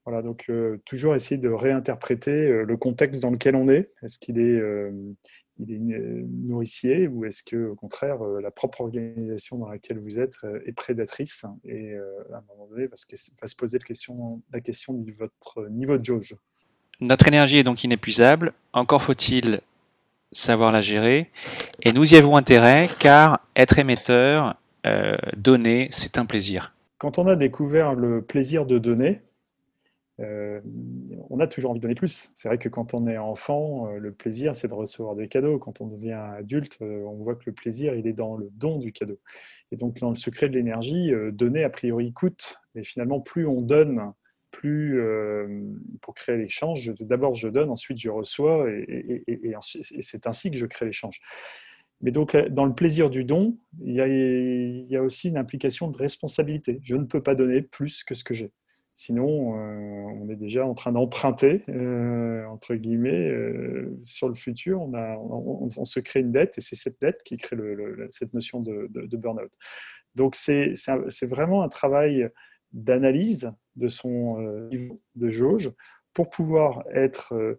Voilà, 0.06 0.24
donc 0.24 0.46
euh, 0.50 0.82
toujours 0.86 1.14
essayer 1.14 1.38
de 1.38 1.50
réinterpréter 1.50 2.32
euh, 2.32 2.64
le 2.64 2.76
contexte 2.76 3.22
dans 3.22 3.30
lequel 3.30 3.56
on 3.56 3.68
est. 3.70 3.92
Est-ce 4.02 4.18
qu'il 4.18 4.40
est, 4.40 4.60
euh, 4.60 4.92
il 5.60 5.72
est 5.72 5.78
nourricier 5.78 7.08
ou 7.08 7.24
est-ce 7.26 7.44
que, 7.44 7.68
au 7.68 7.76
contraire, 7.76 8.24
la 8.24 8.50
propre 8.50 8.82
organisation 8.82 9.60
dans 9.60 9.70
laquelle 9.70 10.00
vous 10.00 10.20
êtes 10.20 10.38
est 10.66 10.72
prédatrice? 10.72 11.46
Et 11.66 11.94
à 11.94 12.38
un 12.38 12.44
moment 12.50 12.68
donné 12.68 12.88
va 12.88 12.96
se, 12.96 13.06
va 13.40 13.46
se 13.46 13.56
poser 13.56 13.78
la 13.78 13.86
question, 13.86 14.42
la 14.52 14.60
question 14.60 14.94
de 14.94 15.12
votre 15.12 15.68
niveau 15.70 16.00
de 16.00 16.06
jauge. 16.06 16.36
Notre 17.00 17.28
énergie 17.28 17.58
est 17.58 17.64
donc 17.64 17.84
inépuisable. 17.84 18.54
Encore 18.74 19.04
faut-il 19.04 19.62
savoir 20.32 20.72
la 20.72 20.82
gérer. 20.82 21.30
Et 21.84 21.94
nous 21.94 22.12
y 22.12 22.18
avons 22.18 22.38
intérêt 22.38 22.90
car 23.00 23.40
être 23.56 23.78
émetteur, 23.78 24.56
donner, 25.38 25.90
c'est 25.92 26.18
un 26.18 26.26
plaisir. 26.26 26.74
Quand 26.98 27.20
on 27.20 27.28
a 27.28 27.36
découvert 27.36 27.94
le 27.94 28.24
plaisir 28.24 28.66
de 28.66 28.80
donner, 28.80 29.22
euh, 30.22 30.62
on 31.30 31.40
a 31.40 31.48
toujours 31.48 31.72
envie 31.72 31.80
de 31.80 31.84
donner 31.84 31.96
plus. 31.96 32.32
C'est 32.36 32.48
vrai 32.48 32.58
que 32.58 32.70
quand 32.70 32.94
on 32.94 33.08
est 33.08 33.18
enfant, 33.18 33.88
euh, 33.88 33.98
le 33.98 34.12
plaisir, 34.12 34.56
c'est 34.56 34.68
de 34.68 34.74
recevoir 34.74 35.16
des 35.16 35.28
cadeaux. 35.28 35.58
Quand 35.58 35.82
on 35.82 35.88
devient 35.88 36.20
adulte, 36.38 36.78
euh, 36.82 37.04
on 37.06 37.24
voit 37.24 37.36
que 37.36 37.44
le 37.46 37.54
plaisir, 37.54 37.96
il 37.96 38.08
est 38.08 38.14
dans 38.14 38.36
le 38.36 38.50
don 38.54 38.78
du 38.78 38.92
cadeau. 38.92 39.20
Et 39.72 39.78
donc, 39.78 40.00
dans 40.00 40.10
le 40.10 40.16
secret 40.16 40.50
de 40.50 40.56
l'énergie, 40.56 41.12
donner, 41.32 41.64
a 41.64 41.70
priori, 41.70 42.12
coûte. 42.12 42.58
Et 42.76 42.84
finalement, 42.84 43.22
plus 43.22 43.48
on 43.48 43.62
donne, 43.62 44.12
plus 44.52 45.02
pour 46.02 46.14
créer 46.14 46.36
l'échange, 46.36 46.94
d'abord 47.00 47.36
je 47.36 47.48
donne, 47.48 47.70
ensuite 47.70 47.98
je 47.98 48.10
reçois, 48.10 48.70
et, 48.70 49.24
c'est 49.62 50.28
ainsi 50.28 50.52
que 50.52 50.58
je 50.58 50.66
crée 50.66 50.88
l'échange. 50.88 51.22
Mais 52.02 52.12
donc, 52.12 52.36
dans 52.36 52.66
le 52.66 52.76
plaisir 52.76 53.10
du 53.10 53.24
don, 53.24 53.58
il 53.82 53.96
y, 53.96 54.96
a, 54.98 55.02
aussi 55.02 55.30
une 55.30 55.38
implication 55.38 55.90
de 55.90 55.98
responsabilité. 55.98 56.82
Je 56.84 56.98
ne 56.98 57.06
peux 57.06 57.24
pas 57.24 57.34
donner 57.34 57.62
plus 57.62 58.04
que 58.04 58.14
ce 58.14 58.26
que 58.26 58.34
j'ai. 58.34 58.52
Sinon, 59.04 59.58
euh, 59.58 60.14
on 60.22 60.30
est 60.30 60.36
déjà 60.36 60.64
en 60.64 60.76
train 60.76 60.92
d'emprunter, 60.92 61.64
euh, 61.70 62.46
entre 62.46 62.76
guillemets, 62.76 63.30
euh, 63.30 64.00
sur 64.04 64.28
le 64.28 64.36
futur. 64.36 64.80
On, 64.80 65.86
se 65.86 66.00
crée 66.00 66.20
une 66.20 66.32
dette 66.32 66.60
et 66.60 66.62
c'est 66.62 66.76
cette 66.76 67.02
dette 67.02 67.24
qui 67.24 67.38
crée 67.38 67.58
cette 68.12 68.36
notion 68.36 68.60
de, 68.60 68.88
de, 68.92 69.18
burn-out. 69.18 69.52
Donc, 70.14 70.36
c'est 70.36 70.76
vraiment 71.24 71.64
un 71.64 71.68
travail 71.68 72.30
d'analyse 72.74 73.52
de 73.76 73.88
son 73.88 74.40
niveau 74.70 75.02
de 75.16 75.30
jauge 75.30 75.72
pour 76.14 76.30
pouvoir 76.30 76.84
être 76.94 77.58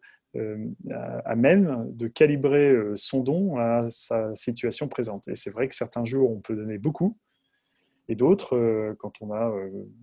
à 0.94 1.34
même 1.34 1.88
de 1.90 2.06
calibrer 2.06 2.72
son 2.94 3.18
don 3.18 3.56
à 3.56 3.88
sa 3.90 4.32
situation 4.36 4.86
présente. 4.86 5.26
Et 5.26 5.34
c'est 5.34 5.50
vrai 5.50 5.66
que 5.66 5.74
certains 5.74 6.04
jours, 6.04 6.30
on 6.30 6.40
peut 6.40 6.54
donner 6.54 6.78
beaucoup, 6.78 7.18
et 8.08 8.14
d'autres, 8.14 8.94
quand 8.98 9.12
on 9.20 9.32
a 9.32 9.52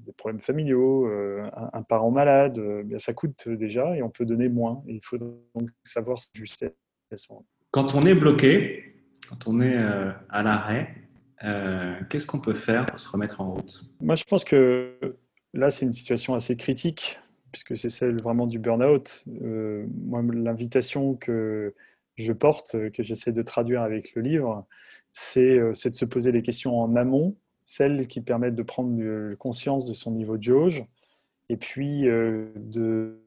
des 0.06 0.14
problèmes 0.14 0.40
familiaux, 0.40 1.06
un, 1.08 1.82
parent 1.84 2.12
malade, 2.12 2.60
bien, 2.86 2.98
ça 2.98 3.14
coûte 3.14 3.48
déjà 3.50 3.96
et 3.96 4.02
on 4.02 4.10
peut 4.10 4.26
donner 4.26 4.50
moins. 4.50 4.82
il 4.88 5.02
faut 5.04 5.18
donc 5.18 5.70
savoir 5.84 6.20
s'ajuster 6.20 6.70
à 7.12 7.18
ce 7.18 7.32
moment. 7.32 7.46
Quand 7.72 7.96
on 7.96 8.02
est 8.02 8.16
bloqué, 8.16 8.96
quand 9.28 9.48
on 9.48 9.60
est 9.60 9.78
à 10.30 10.44
l'arrêt, 10.44 10.96
qu'est-ce 12.10 12.26
qu'on 12.26 12.40
peut 12.40 12.54
faire 12.54 12.86
pour 12.86 13.00
se 13.00 13.10
remettre 13.10 13.42
en 13.42 13.54
route? 13.54 13.84
Moi, 14.00 14.16
je 14.16 14.24
pense 14.24 14.46
que 14.46 14.98
là, 15.54 15.70
c'est 15.70 15.86
une 15.86 15.92
situation 15.92 16.36
assez 16.36 16.56
critique 16.56 17.20
puisque 17.52 17.78
c'est 17.78 17.90
celle 17.90 18.22
vraiment 18.22 18.48
du 18.48 18.60
burn-out. 18.60 19.24
Euh, 19.42 19.86
moi, 20.06 20.22
l'invitation 20.22 21.16
que 21.16 21.74
je 22.16 22.34
porte, 22.34 22.76
que 22.92 23.04
j'essaie 23.04 23.32
de 23.32 23.42
traduire 23.42 23.82
avec 23.82 24.14
le 24.16 24.22
livre, 24.22 24.66
c'est 25.14 25.58
euh, 25.58 25.72
de 25.72 25.96
se 25.96 26.06
poser 26.06 26.32
les 26.32 26.42
questions 26.42 26.80
en 26.80 26.96
amont, 26.96 27.36
celles 27.70 28.08
qui 28.08 28.22
permettent 28.22 28.56
de 28.56 28.64
prendre 28.64 29.36
conscience 29.36 29.86
de 29.86 29.94
son 29.94 30.12
niveau 30.12 30.38
de 30.38 30.44
jauge, 30.44 30.86
et 31.50 31.58
puis 31.58 32.08
euh, 32.08 32.52
de 32.56 33.22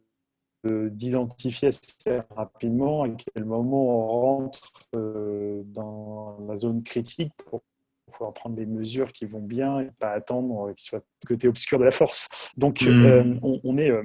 d'identifier 0.65 1.69
assez 1.69 2.23
rapidement 2.31 3.03
à 3.03 3.09
quel 3.09 3.45
moment 3.45 3.83
on 3.83 4.07
rentre 4.07 4.71
dans 4.93 6.39
la 6.47 6.55
zone 6.55 6.85
critique 6.85 7.33
pour 7.37 7.63
pouvoir 8.13 8.33
prendre 8.33 8.55
des 8.55 8.67
mesures 8.67 9.13
qui 9.13 9.25
vont 9.25 9.41
bien 9.41 9.81
et 9.81 9.91
pas 9.99 10.13
attendre 10.13 10.73
qu'ils 10.75 10.87
soient 10.87 11.03
côté 11.27 11.49
obscur 11.49 11.79
de 11.79 11.85
la 11.85 11.91
force. 11.91 12.29
Donc, 12.57 12.83
hmm. 12.83 12.87
euh, 12.89 13.35
on, 13.43 13.77
est, 13.79 13.91
euh, 13.91 14.03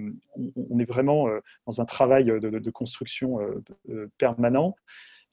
on, 0.69 0.79
est 0.79 0.89
vraiment 0.89 1.27
euh, 1.27 1.41
dans 1.67 1.79
un 1.81 1.85
travail 1.85 2.25
de, 2.25 2.69
construction 2.71 3.39
permanent. 4.17 4.75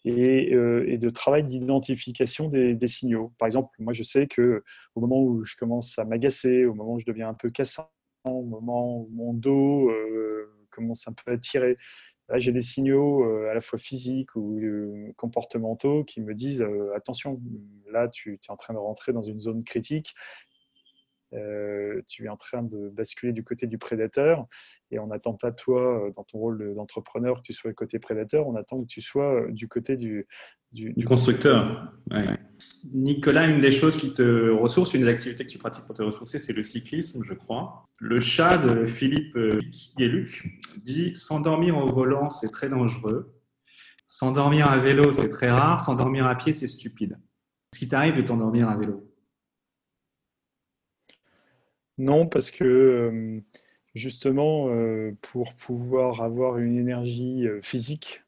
Et, 0.05 0.51
de 0.51 1.11
travail 1.11 1.45
d'identification 1.45 2.49
des, 2.49 2.87
signaux. 2.87 3.33
Par 3.39 3.47
exemple, 3.47 3.71
moi, 3.79 3.93
je 3.93 4.03
sais 4.03 4.27
que 4.27 4.63
au 4.95 5.01
moment 5.01 5.23
où 5.23 5.45
je 5.45 5.57
commence 5.57 5.99
à 5.99 6.05
m'agacer, 6.05 6.67
au 6.67 6.75
moment 6.75 6.95
où 6.95 6.99
je 6.99 7.07
deviens 7.07 7.29
un 7.29 7.35
peu 7.35 7.51
cassant, 7.51 7.91
au 8.25 8.43
moment 8.43 8.99
où 8.99 9.09
mon 9.13 9.33
dos 9.35 9.91
commence 10.71 11.09
un 11.09 11.13
peu 11.13 11.33
à 11.33 11.39
tirer, 11.39 11.79
j'ai 12.37 12.53
des 12.53 12.61
signaux 12.61 13.25
euh, 13.25 13.51
à 13.51 13.55
la 13.55 13.61
fois 13.61 13.79
physiques 13.79 14.35
ou 14.35 14.59
euh, 14.59 15.13
comportementaux 15.17 16.05
qui 16.05 16.21
me 16.21 16.35
disent 16.35 16.63
euh, 16.63 16.95
attention, 16.97 17.41
là 17.91 18.09
tu 18.09 18.35
es 18.35 18.51
en 18.51 18.57
train 18.57 18.75
de 18.75 18.79
rentrer 18.79 19.13
dans 19.13 19.23
une 19.23 19.41
zone 19.41 19.63
critique 19.63 20.15
euh, 21.35 22.01
tu 22.07 22.27
es 22.27 22.29
en 22.29 22.37
train 22.37 22.63
de 22.63 22.89
basculer 22.91 23.33
du 23.33 23.43
côté 23.43 23.67
du 23.67 23.79
prédateur 23.79 24.47
et 24.91 24.99
on 24.99 25.09
n'attend 25.09 25.35
pas 25.35 25.53
toi, 25.53 26.07
euh, 26.07 26.11
dans 26.13 26.23
ton 26.23 26.39
rôle 26.39 26.75
d'entrepreneur, 26.75 27.37
que 27.37 27.43
tu 27.43 27.53
sois 27.53 27.73
côté 27.73 27.99
prédateur, 27.99 28.47
on 28.47 28.55
attend 28.55 28.81
que 28.81 28.87
tu 28.87 29.01
sois 29.01 29.43
euh, 29.43 29.51
du 29.51 29.69
côté 29.69 29.97
du, 29.97 30.27
constructeur. 31.05 31.93
Nicolas, 32.93 33.49
une 33.49 33.61
des 33.61 33.73
choses 33.73 33.97
qui 33.97 34.13
te 34.13 34.51
ressource, 34.51 34.95
une 34.95 35.03
des 35.03 35.09
activités 35.09 35.45
que 35.45 35.51
tu 35.51 35.59
pratiques 35.59 35.85
pour 35.85 35.95
te 35.95 36.03
ressourcer, 36.03 36.39
c'est 36.39 36.53
le 36.53 36.63
cyclisme, 36.63 37.23
je 37.25 37.35
crois. 37.35 37.85
Le 38.01 38.21
chat 38.21 38.59
de 38.59 38.87
Philippe 38.87 39.35
Luc 39.99 40.61
dit 40.85 41.15
S'endormir 41.15 41.77
au 41.77 41.93
volant, 41.93 42.29
c'est 42.29 42.51
très 42.51 42.69
dangereux. 42.69 43.35
S'endormir 44.07 44.71
à 44.71 44.79
vélo, 44.79 45.13
c'est 45.13 45.31
très 45.31 45.51
rare. 45.51 45.81
S'endormir 45.81 46.27
à 46.27 46.37
pied, 46.37 46.53
c'est 46.53 46.69
stupide. 46.69 47.19
Est-ce 47.73 47.81
qu'il 47.81 47.89
t'arrive 47.89 48.17
de 48.17 48.23
t'endormir 48.23 48.69
à 48.69 48.77
vélo? 48.77 49.14
Non, 51.99 52.27
parce 52.27 52.51
que 52.51 53.41
justement, 53.95 54.69
pour 55.23 55.55
pouvoir 55.55 56.23
avoir 56.23 56.59
une 56.59 56.77
énergie 56.77 57.47
physique 57.63 58.23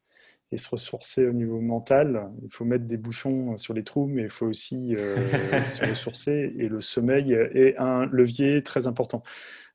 et 0.53 0.57
se 0.59 0.69
ressourcer 0.69 1.27
au 1.27 1.33
niveau 1.33 1.61
mental, 1.61 2.31
il 2.43 2.53
faut 2.53 2.65
mettre 2.65 2.85
des 2.85 2.97
bouchons 2.97 3.57
sur 3.57 3.75
les 3.75 3.83
trous, 3.83 4.07
mais 4.07 4.23
il 4.23 4.29
faut 4.29 4.47
aussi 4.47 4.95
se 4.95 5.85
ressourcer. 5.89 6.55
Et 6.59 6.69
le 6.69 6.81
sommeil 6.81 7.33
est 7.33 7.77
un 7.79 8.07
levier 8.07 8.63
très 8.63 8.87
important. 8.87 9.23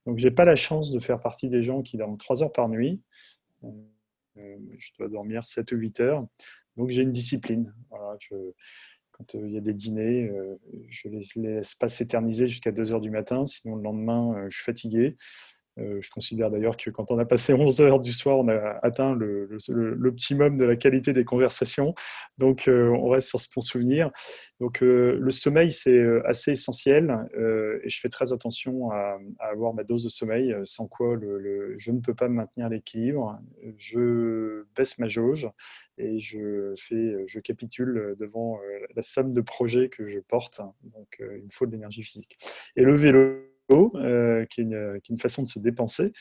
Donc, 0.05 0.17
j'ai 0.17 0.31
pas 0.31 0.45
la 0.45 0.55
chance 0.55 0.91
de 0.91 0.99
faire 0.99 1.19
partie 1.19 1.49
des 1.49 1.63
gens 1.63 1.81
qui 1.81 1.97
dorment 1.97 2.17
3 2.17 2.43
heures 2.43 2.51
par 2.51 2.69
nuit. 2.69 3.01
je 3.63 4.91
dois 4.97 5.09
dormir 5.09 5.45
7 5.45 5.71
ou 5.73 5.75
8 5.75 5.99
heures. 5.99 6.27
Donc, 6.77 6.89
j'ai 6.89 7.03
une 7.03 7.11
discipline. 7.11 7.73
Voilà, 7.89 8.15
je, 8.19 8.35
euh, 9.35 9.47
il 9.47 9.53
y 9.53 9.57
a 9.57 9.61
des 9.61 9.73
dîners, 9.73 10.29
euh, 10.29 10.55
je 10.89 11.07
ne 11.07 11.19
les 11.19 11.55
laisse 11.55 11.75
pas 11.75 11.87
s'éterniser 11.87 12.47
jusqu'à 12.47 12.71
2 12.71 12.93
heures 12.93 13.01
du 13.01 13.11
matin, 13.11 13.45
sinon 13.45 13.75
le 13.75 13.83
lendemain, 13.83 14.35
euh, 14.35 14.47
je 14.49 14.55
suis 14.55 14.65
fatigué. 14.65 15.15
Je 15.77 16.09
considère 16.09 16.51
d'ailleurs 16.51 16.77
que 16.77 16.89
quand 16.89 17.11
on 17.11 17.19
a 17.19 17.25
passé 17.25 17.53
11 17.53 17.81
heures 17.81 17.99
du 17.99 18.11
soir, 18.11 18.39
on 18.39 18.47
a 18.47 18.79
atteint 18.83 19.17
l'optimum 19.17 20.57
de 20.57 20.65
la 20.65 20.75
qualité 20.75 21.13
des 21.13 21.23
conversations. 21.23 21.93
Donc, 22.37 22.65
on 22.67 23.09
reste 23.09 23.29
sur 23.29 23.39
ce 23.39 23.47
bon 23.55 23.61
souvenir. 23.61 24.11
Donc, 24.59 24.81
le 24.81 25.31
sommeil, 25.31 25.71
c'est 25.71 26.03
assez 26.25 26.51
essentiel 26.51 27.15
et 27.35 27.89
je 27.89 27.99
fais 27.99 28.09
très 28.09 28.33
attention 28.33 28.91
à, 28.91 29.17
avoir 29.39 29.73
ma 29.73 29.83
dose 29.83 30.03
de 30.03 30.09
sommeil, 30.09 30.55
sans 30.63 30.87
quoi 30.87 31.17
je 31.77 31.91
ne 31.91 31.99
peux 31.99 32.13
pas 32.13 32.27
maintenir 32.27 32.69
l'équilibre. 32.69 33.39
Je 33.77 34.65
baisse 34.75 34.99
ma 34.99 35.07
jauge 35.07 35.49
et 35.97 36.19
je, 36.19 36.73
je 36.75 37.39
capitule 37.39 38.15
devant 38.19 38.59
euh, 38.59 38.85
la 38.95 39.01
somme 39.01 39.33
de 39.33 39.41
projets 39.41 39.89
que 39.89 40.07
je 40.07 40.19
porte. 40.19 40.61
Donc, 40.83 41.17
euh, 41.19 41.37
il 41.37 41.45
me 41.45 41.49
faut 41.49 41.65
de 41.65 41.71
l'énergie 41.71 42.03
physique. 42.03 42.37
Et 42.75 42.83
le 42.83 42.95
vélo, 42.95 43.50
euh, 43.73 44.45
qui, 44.45 44.61
est 44.61 45.09
une, 45.09 45.19
façon 45.19 45.43
de 45.43 45.47
se 45.47 45.59
dépenser, 45.59 46.11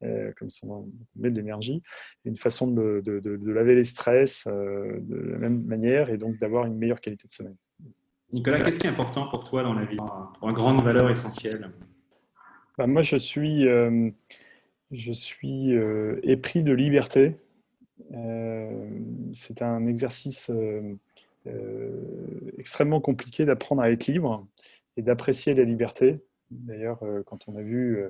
comme 0.00 0.48
ça 0.48 0.66
on 0.66 0.88
met 1.16 1.30
de 1.30 1.36
l'énergie, 1.36 1.82
une 2.24 2.34
façon 2.34 2.68
de, 2.68 3.02
de, 3.04 3.50
laver 3.52 3.74
les 3.74 3.84
stress 3.84 4.46
de 4.46 5.16
la 5.32 5.38
même 5.38 5.62
manière 5.64 6.10
et 6.10 6.16
donc 6.16 6.38
d'avoir 6.38 6.66
une 6.66 6.76
meilleure 6.76 7.00
qualité 7.00 7.26
de 7.26 7.32
sommeil. 7.32 7.56
Nicolas, 8.32 8.60
qu'est-ce 8.60 8.78
qui 8.78 8.86
est 8.86 8.90
important 8.90 9.28
pour 9.28 9.44
toi 9.44 9.62
dans 9.62 9.74
la 9.74 9.84
vie, 9.84 9.96
pour 10.38 10.48
une 10.48 10.54
grande 10.54 10.82
valeur 10.82 11.10
essentielle 11.10 11.70
bah, 12.78 12.86
Moi, 12.86 13.02
je 13.02 13.16
suis, 13.16 13.66
je 14.90 15.12
suis 15.12 15.72
épris 16.22 16.62
de 16.62 16.72
liberté. 16.72 17.36
Euh, 18.14 18.88
c'est 19.32 19.62
un 19.62 19.86
exercice 19.86 20.50
euh, 20.50 20.96
euh, 21.46 22.50
extrêmement 22.58 23.00
compliqué 23.00 23.44
d'apprendre 23.44 23.82
à 23.82 23.90
être 23.90 24.06
libre 24.06 24.46
et 24.96 25.02
d'apprécier 25.02 25.54
la 25.54 25.64
liberté. 25.64 26.16
D'ailleurs, 26.50 27.00
quand 27.26 27.48
on 27.48 27.56
a 27.56 27.62
vu 27.62 28.02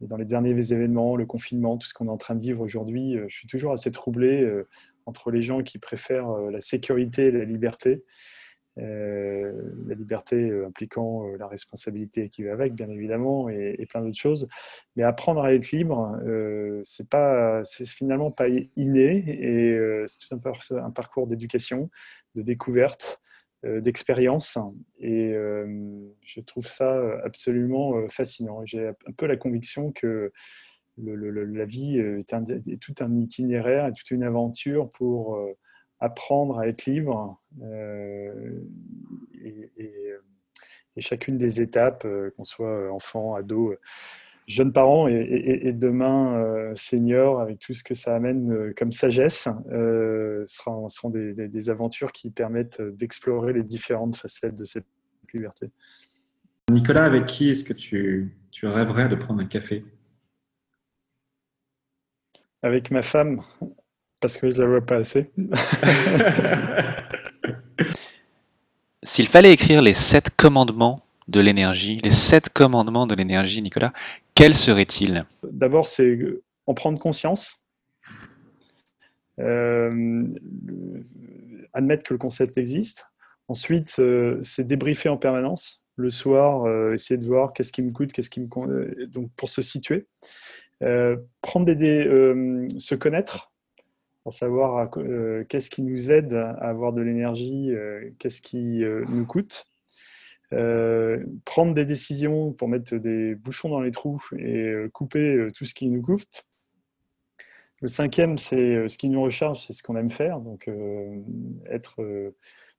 dans 0.00 0.16
les 0.16 0.24
derniers 0.24 0.72
événements, 0.72 1.16
le 1.16 1.26
confinement, 1.26 1.78
tout 1.78 1.86
ce 1.86 1.94
qu'on 1.94 2.06
est 2.06 2.10
en 2.10 2.16
train 2.16 2.34
de 2.34 2.40
vivre 2.40 2.60
aujourd'hui, 2.60 3.16
je 3.28 3.34
suis 3.34 3.48
toujours 3.48 3.72
assez 3.72 3.90
troublé 3.90 4.48
entre 5.06 5.30
les 5.30 5.42
gens 5.42 5.62
qui 5.62 5.78
préfèrent 5.78 6.32
la 6.50 6.60
sécurité 6.60 7.26
et 7.26 7.32
la 7.32 7.44
liberté 7.44 8.04
euh, 8.78 9.52
la 9.86 9.94
liberté 9.94 10.36
euh, 10.36 10.66
impliquant 10.66 11.26
euh, 11.26 11.36
la 11.36 11.46
responsabilité 11.46 12.30
qui 12.30 12.42
va 12.42 12.52
avec, 12.52 12.72
bien 12.74 12.88
évidemment, 12.88 13.50
et, 13.50 13.84
plein 13.86 14.00
d'autres 14.00 14.16
choses. 14.16 14.48
Mais 14.96 15.02
apprendre 15.02 15.42
à 15.42 15.52
être 15.52 15.70
libre, 15.72 16.18
c'est 16.82 17.08
pas, 17.08 17.62
c'est 17.64 17.86
finalement 17.86 18.30
pas 18.30 18.48
inné, 18.76 19.24
et 19.26 20.06
c'est 20.06 20.26
tout 20.26 20.34
un, 20.34 20.76
un 20.78 20.90
parcours 20.90 21.26
d'éducation, 21.26 21.90
de 22.34 22.42
découverte, 22.42 23.20
d'expérience, 23.62 24.58
et 24.98 25.34
je 26.24 26.40
trouve 26.40 26.66
ça 26.66 27.00
absolument 27.24 28.08
fascinant. 28.08 28.64
J'ai 28.64 28.88
un 28.88 29.12
peu 29.16 29.26
la 29.26 29.36
conviction 29.36 29.92
que 29.92 30.32
la 30.96 31.64
vie 31.64 31.98
est, 31.98 32.32
est, 32.32 32.80
tout 32.80 32.94
un 33.00 33.16
itinéraire, 33.16 33.92
toute 33.94 34.10
une 34.10 34.22
aventure 34.22 34.90
pour 34.90 35.38
apprendre 36.02 36.58
à 36.58 36.66
être 36.66 36.84
libre 36.86 37.40
euh, 37.62 38.60
et, 39.44 39.70
chacune 40.98 41.38
des 41.38 41.60
étapes, 41.60 42.04
euh, 42.04 42.30
qu'on 42.36 42.44
soit 42.44 42.92
enfant, 42.92 43.34
ado, 43.34 43.74
jeune 44.46 44.72
parent 44.72 45.06
et, 45.08 45.72
demain 45.72 46.34
euh, 46.34 46.74
senior, 46.74 47.40
avec 47.40 47.60
tout 47.60 47.72
ce 47.72 47.84
que 47.84 47.94
ça 47.94 48.14
amène 48.14 48.74
comme 48.74 48.92
sagesse, 48.92 49.48
seront 50.46 51.10
des, 51.10 51.70
aventures 51.70 52.12
qui 52.12 52.30
permettent 52.30 52.82
d'explorer 52.82 53.52
les 53.52 53.62
différentes 53.62 54.16
facettes 54.16 54.56
de 54.56 54.64
cette 54.64 54.86
liberté. 55.32 55.70
Nicolas, 56.72 57.04
avec 57.04 57.26
qui 57.26 57.50
est-ce 57.50 57.62
que 57.64 57.72
tu, 57.72 58.36
tu 58.50 58.66
rêverais 58.66 59.08
de 59.08 59.14
prendre 59.14 59.40
un 59.40 59.46
café? 59.46 59.84
Avec 62.62 62.90
ma 62.90 63.02
femme, 63.02 63.42
parce 64.20 64.36
que 64.36 64.50
je 64.50 64.60
la 64.60 64.66
vois 64.68 64.84
pas 64.84 64.96
assez. 64.96 65.30
S'il 69.04 69.26
fallait 69.26 69.52
écrire 69.52 69.82
les 69.82 69.94
sept 69.94 70.30
commandements 70.36 70.96
de 71.28 71.40
l'énergie, 71.40 72.00
les 72.02 72.10
sept 72.10 72.48
commandements 72.50 73.06
de 73.06 73.14
l'énergie, 73.14 73.60
Nicolas, 73.60 73.92
quels 74.34 74.54
seraient-ils? 74.54 75.24
D'abord, 75.50 75.88
c'est 75.88 76.18
en 76.66 76.74
prendre 76.74 76.98
conscience, 76.98 77.66
euh, 79.40 80.26
admettre 81.72 82.04
que 82.04 82.14
le 82.14 82.18
concept 82.18 82.58
existe. 82.58 83.06
Ensuite, 83.48 83.96
euh, 83.98 84.38
c'est 84.42 84.66
débriefer 84.66 85.08
en 85.08 85.16
permanence, 85.16 85.81
le 85.96 86.10
soir, 86.10 86.92
essayer 86.92 87.18
de 87.18 87.26
voir 87.26 87.52
qu'est-ce 87.52 87.72
qui 87.72 87.82
me 87.82 87.90
coûte, 87.90 88.12
qu'est-ce 88.12 88.30
qui 88.30 88.40
me 88.40 89.06
donc 89.06 89.30
pour 89.36 89.48
se 89.48 89.62
situer, 89.62 90.06
prendre 91.42 91.72
des, 91.72 92.04
se 92.78 92.94
connaître 92.94 93.52
pour 94.22 94.32
savoir 94.32 94.90
qu'est-ce 95.48 95.70
qui 95.70 95.82
nous 95.82 96.10
aide 96.10 96.34
à 96.34 96.68
avoir 96.68 96.92
de 96.92 97.02
l'énergie, 97.02 97.72
qu'est-ce 98.18 98.40
qui 98.40 98.82
nous 99.08 99.26
coûte. 99.26 99.66
prendre 101.44 101.74
des 101.74 101.84
décisions 101.84 102.52
pour 102.52 102.68
mettre 102.68 102.96
des 102.96 103.34
bouchons 103.34 103.68
dans 103.68 103.80
les 103.80 103.90
trous 103.90 104.22
et 104.38 104.74
couper 104.92 105.48
tout 105.54 105.64
ce 105.64 105.74
qui 105.74 105.88
nous 105.88 106.02
coûte. 106.02 106.44
Le 107.80 107.88
cinquième, 107.88 108.38
c'est 108.38 108.88
ce 108.88 108.96
qui 108.96 109.08
nous 109.08 109.22
recharge, 109.22 109.66
c'est 109.66 109.72
ce 109.72 109.82
qu'on 109.82 109.96
aime 109.96 110.10
faire. 110.10 110.40
Donc, 110.40 110.70
être 111.68 112.00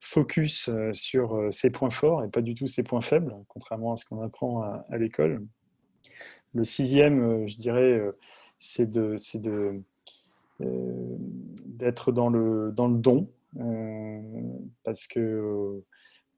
focus 0.04 0.70
sur 0.92 1.48
ses 1.52 1.70
points 1.70 1.90
forts 1.90 2.24
et 2.24 2.28
pas 2.28 2.42
du 2.42 2.56
tout 2.56 2.68
ses 2.68 2.84
points 2.84 3.02
faibles, 3.02 3.34
contrairement 3.48 3.94
à 3.94 3.98
ce 3.98 4.06
qu'on 4.06 4.22
apprend 4.22 4.62
à, 4.62 4.98
l'école. 4.98 5.46
Le 6.54 6.64
sixième, 6.64 7.48
je 7.48 7.56
dirais, 7.56 8.02
c'est 8.60 8.92
de, 8.92 9.16
de 9.36 9.82
d'être 11.66 12.12
dans 12.12 12.30
le, 12.30 12.72
dans 12.74 12.88
le 12.88 12.98
don, 12.98 13.30
parce 14.84 15.08
que 15.08 15.82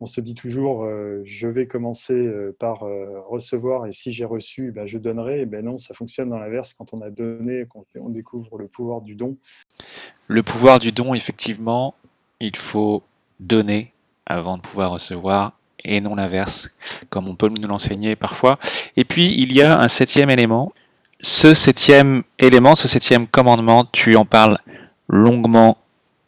on 0.01 0.05
se 0.05 0.21
dit 0.21 0.35
toujours 0.35 0.87
je 1.23 1.47
vais 1.47 1.67
commencer 1.67 2.29
par 2.59 2.81
recevoir 3.27 3.87
et 3.87 3.91
si 3.91 4.11
j'ai 4.11 4.25
reçu, 4.25 4.71
ben, 4.71 4.85
je 4.85 4.97
donnerai. 4.97 5.41
Et 5.41 5.45
ben 5.45 5.65
non, 5.65 5.77
ça 5.77 5.93
fonctionne 5.93 6.29
dans 6.29 6.37
l'inverse 6.37 6.73
quand 6.73 6.93
on 6.93 7.01
a 7.01 7.09
donné, 7.09 7.65
quand 7.69 7.85
on 7.99 8.09
découvre 8.09 8.57
le 8.57 8.67
pouvoir 8.67 9.01
du 9.01 9.15
don. 9.15 9.37
Le 10.27 10.43
pouvoir 10.43 10.79
du 10.79 10.91
don, 10.91 11.13
effectivement, 11.13 11.95
il 12.39 12.55
faut 12.55 13.03
donner 13.39 13.91
avant 14.25 14.57
de 14.57 14.61
pouvoir 14.61 14.91
recevoir 14.91 15.53
et 15.83 16.01
non 16.01 16.15
l'inverse, 16.15 16.71
comme 17.09 17.27
on 17.27 17.35
peut 17.35 17.49
nous 17.49 17.67
l'enseigner 17.67 18.15
parfois. 18.15 18.59
Et 18.97 19.05
puis, 19.05 19.35
il 19.37 19.53
y 19.53 19.61
a 19.61 19.79
un 19.79 19.87
septième 19.87 20.29
élément. 20.29 20.73
Ce 21.21 21.53
septième 21.53 22.23
élément, 22.39 22.75
ce 22.75 22.87
septième 22.87 23.27
commandement, 23.27 23.85
tu 23.91 24.15
en 24.15 24.25
parles 24.25 24.57
longuement 25.07 25.77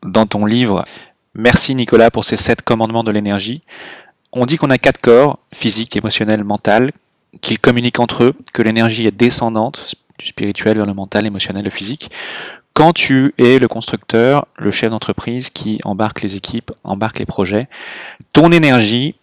dans 0.04 0.26
ton 0.26 0.46
livre. 0.46 0.86
Merci 1.34 1.76
Nicolas 1.76 2.12
pour 2.12 2.24
ces 2.24 2.38
sept 2.38 2.62
commandements 2.62 3.04
de 3.04 3.12
l'énergie. 3.12 3.62
On 4.32 4.46
dit 4.46 4.58
qu'on 4.58 4.70
a 4.70 4.78
quatre 4.78 5.02
corps, 5.02 5.40
physique, 5.54 5.96
émotionnel, 5.96 6.44
mental, 6.44 6.92
qu'ils 7.42 7.60
communiquent 7.60 8.00
entre 8.00 8.24
eux, 8.24 8.34
que 8.54 8.62
l'énergie 8.62 9.08
est 9.08 9.12
descendante, 9.12 9.96
du 10.18 10.28
spirituel 10.28 10.78
vers 10.78 10.86
le 10.86 10.94
mental, 10.94 11.26
émotionnel, 11.26 11.64
le 11.64 11.70
physique. 11.70 12.12
Quand 12.78 12.94
tu 12.94 13.34
es 13.40 13.58
le 13.58 13.68
constructeur, 13.68 14.46
le 14.56 14.70
chef 14.70 14.92
d'entreprise 14.92 15.50
qui 15.50 15.80
embarque 15.84 16.22
les 16.22 16.36
équipes, 16.36 16.72
embarque 16.84 17.18
les 17.18 17.26
projets, 17.26 17.66
ton 18.34 18.52
énergie, 18.52 19.16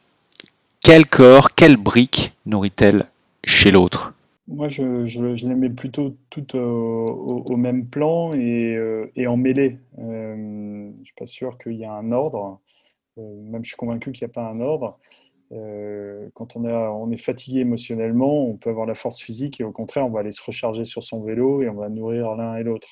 quel 0.82 1.06
corps, 1.06 1.54
quelle 1.54 1.76
brique 1.76 2.32
nourrit-elle 2.46 3.06
chez 3.44 3.70
l'autre? 3.70 4.12
Moi, 4.48 4.68
je, 4.68 5.46
les 5.46 5.54
mets 5.54 5.70
plutôt 5.70 6.16
toutes 6.30 6.56
au, 6.56 7.56
même 7.56 7.86
plan 7.86 8.34
et, 8.34 8.74
euh, 8.74 9.08
en 9.28 9.36
mêlée. 9.36 9.78
Euh, 10.00 10.90
je 10.92 10.98
ne 10.98 11.04
suis 11.04 11.14
pas 11.16 11.26
sûr 11.26 11.56
qu'il 11.56 11.74
y 11.74 11.84
a 11.84 11.92
un 11.92 12.10
ordre. 12.10 12.58
Euh, 13.18 13.22
même 13.52 13.62
je 13.62 13.68
suis 13.68 13.76
convaincu 13.76 14.10
qu'il 14.10 14.26
n'y 14.26 14.32
a 14.32 14.34
pas 14.34 14.48
un 14.48 14.58
ordre. 14.60 14.98
Quand 16.34 16.56
on, 16.56 17.10
est 17.10 17.16
fatigué 17.16 17.60
émotionnellement, 17.60 18.48
on 18.48 18.56
peut 18.56 18.70
avoir 18.70 18.86
la 18.86 18.94
force 18.94 19.20
physique 19.20 19.60
et 19.60 19.64
au 19.64 19.72
contraire, 19.72 20.06
on 20.06 20.10
va 20.10 20.20
aller 20.20 20.32
se 20.32 20.42
recharger 20.42 20.84
sur 20.84 21.02
son 21.02 21.22
vélo 21.22 21.62
et 21.62 21.68
on 21.68 21.74
va 21.74 21.88
nourrir 21.88 22.34
l'un 22.34 22.56
et 22.56 22.62
l'autre. 22.62 22.88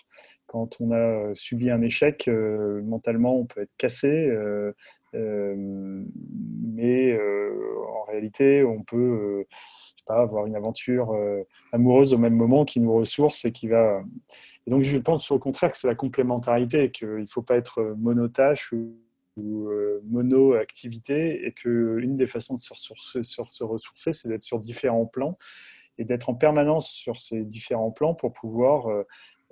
Quand 0.46 0.80
on 0.80 0.92
a 0.92 1.34
subi 1.34 1.70
un 1.70 1.82
échec, 1.82 2.28
mentalement, 2.28 3.36
on 3.36 3.46
peut 3.46 3.62
être 3.62 3.74
cassé, 3.76 4.30
mais 5.12 7.18
en 7.18 8.04
réalité, 8.04 8.64
on 8.64 8.82
peut 8.82 9.46
avoir 10.06 10.46
une 10.46 10.56
aventure 10.56 11.12
euh, 11.12 11.42
amoureuse 11.72 12.14
au 12.14 12.18
même 12.18 12.34
moment 12.34 12.64
qui 12.64 12.80
nous 12.80 12.92
ressource 12.92 13.44
et 13.44 13.52
qui 13.52 13.68
va. 13.68 14.02
Et 14.66 14.70
donc, 14.70 14.82
je 14.82 14.98
pense 14.98 15.30
au 15.30 15.38
contraire 15.38 15.70
que 15.70 15.76
c'est 15.76 15.88
la 15.88 15.94
complémentarité, 15.94 16.90
qu'il 16.90 17.08
ne 17.08 17.26
faut 17.26 17.42
pas 17.42 17.56
être 17.56 17.94
monotache 17.98 18.72
ou 19.36 19.68
euh, 19.68 20.00
mono-activité 20.04 21.46
et 21.46 21.52
qu'une 21.52 22.16
des 22.16 22.26
façons 22.26 22.54
de 22.54 22.60
se 22.60 22.72
ressourcer, 22.72 23.22
se 23.22 23.64
ressourcer, 23.64 24.12
c'est 24.12 24.28
d'être 24.28 24.44
sur 24.44 24.58
différents 24.58 25.06
plans 25.06 25.38
et 25.98 26.04
d'être 26.04 26.30
en 26.30 26.34
permanence 26.34 26.90
sur 26.90 27.20
ces 27.20 27.44
différents 27.44 27.90
plans 27.90 28.14
pour 28.14 28.32
pouvoir. 28.32 28.88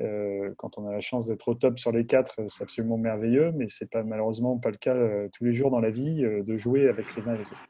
Euh, 0.01 0.55
quand 0.57 0.79
on 0.79 0.89
a 0.89 0.93
la 0.93 1.01
chance 1.01 1.27
d'être 1.27 1.49
au 1.49 1.55
top 1.55 1.79
sur 1.79 1.93
les 1.93 2.07
quatre, 2.07 2.41
c'est 2.49 2.63
absolument 2.63 2.97
merveilleux, 2.97 3.53
mais 3.53 3.67
c'est 3.69 3.91
pas 3.91 4.03
malheureusement 4.03 4.57
pas 4.57 4.71
le 4.71 4.79
cas 4.79 4.97
tous 5.35 5.45
les 5.45 5.53
jours 5.53 5.71
dans 5.71 5.81
la 5.81 5.91
vie 5.91 6.23
de 6.23 6.57
jouer 6.57 6.89
avec 6.89 7.05
les 7.17 7.29
uns 7.29 7.35
et 7.35 7.39
les 7.39 7.47
autres. 7.47 7.69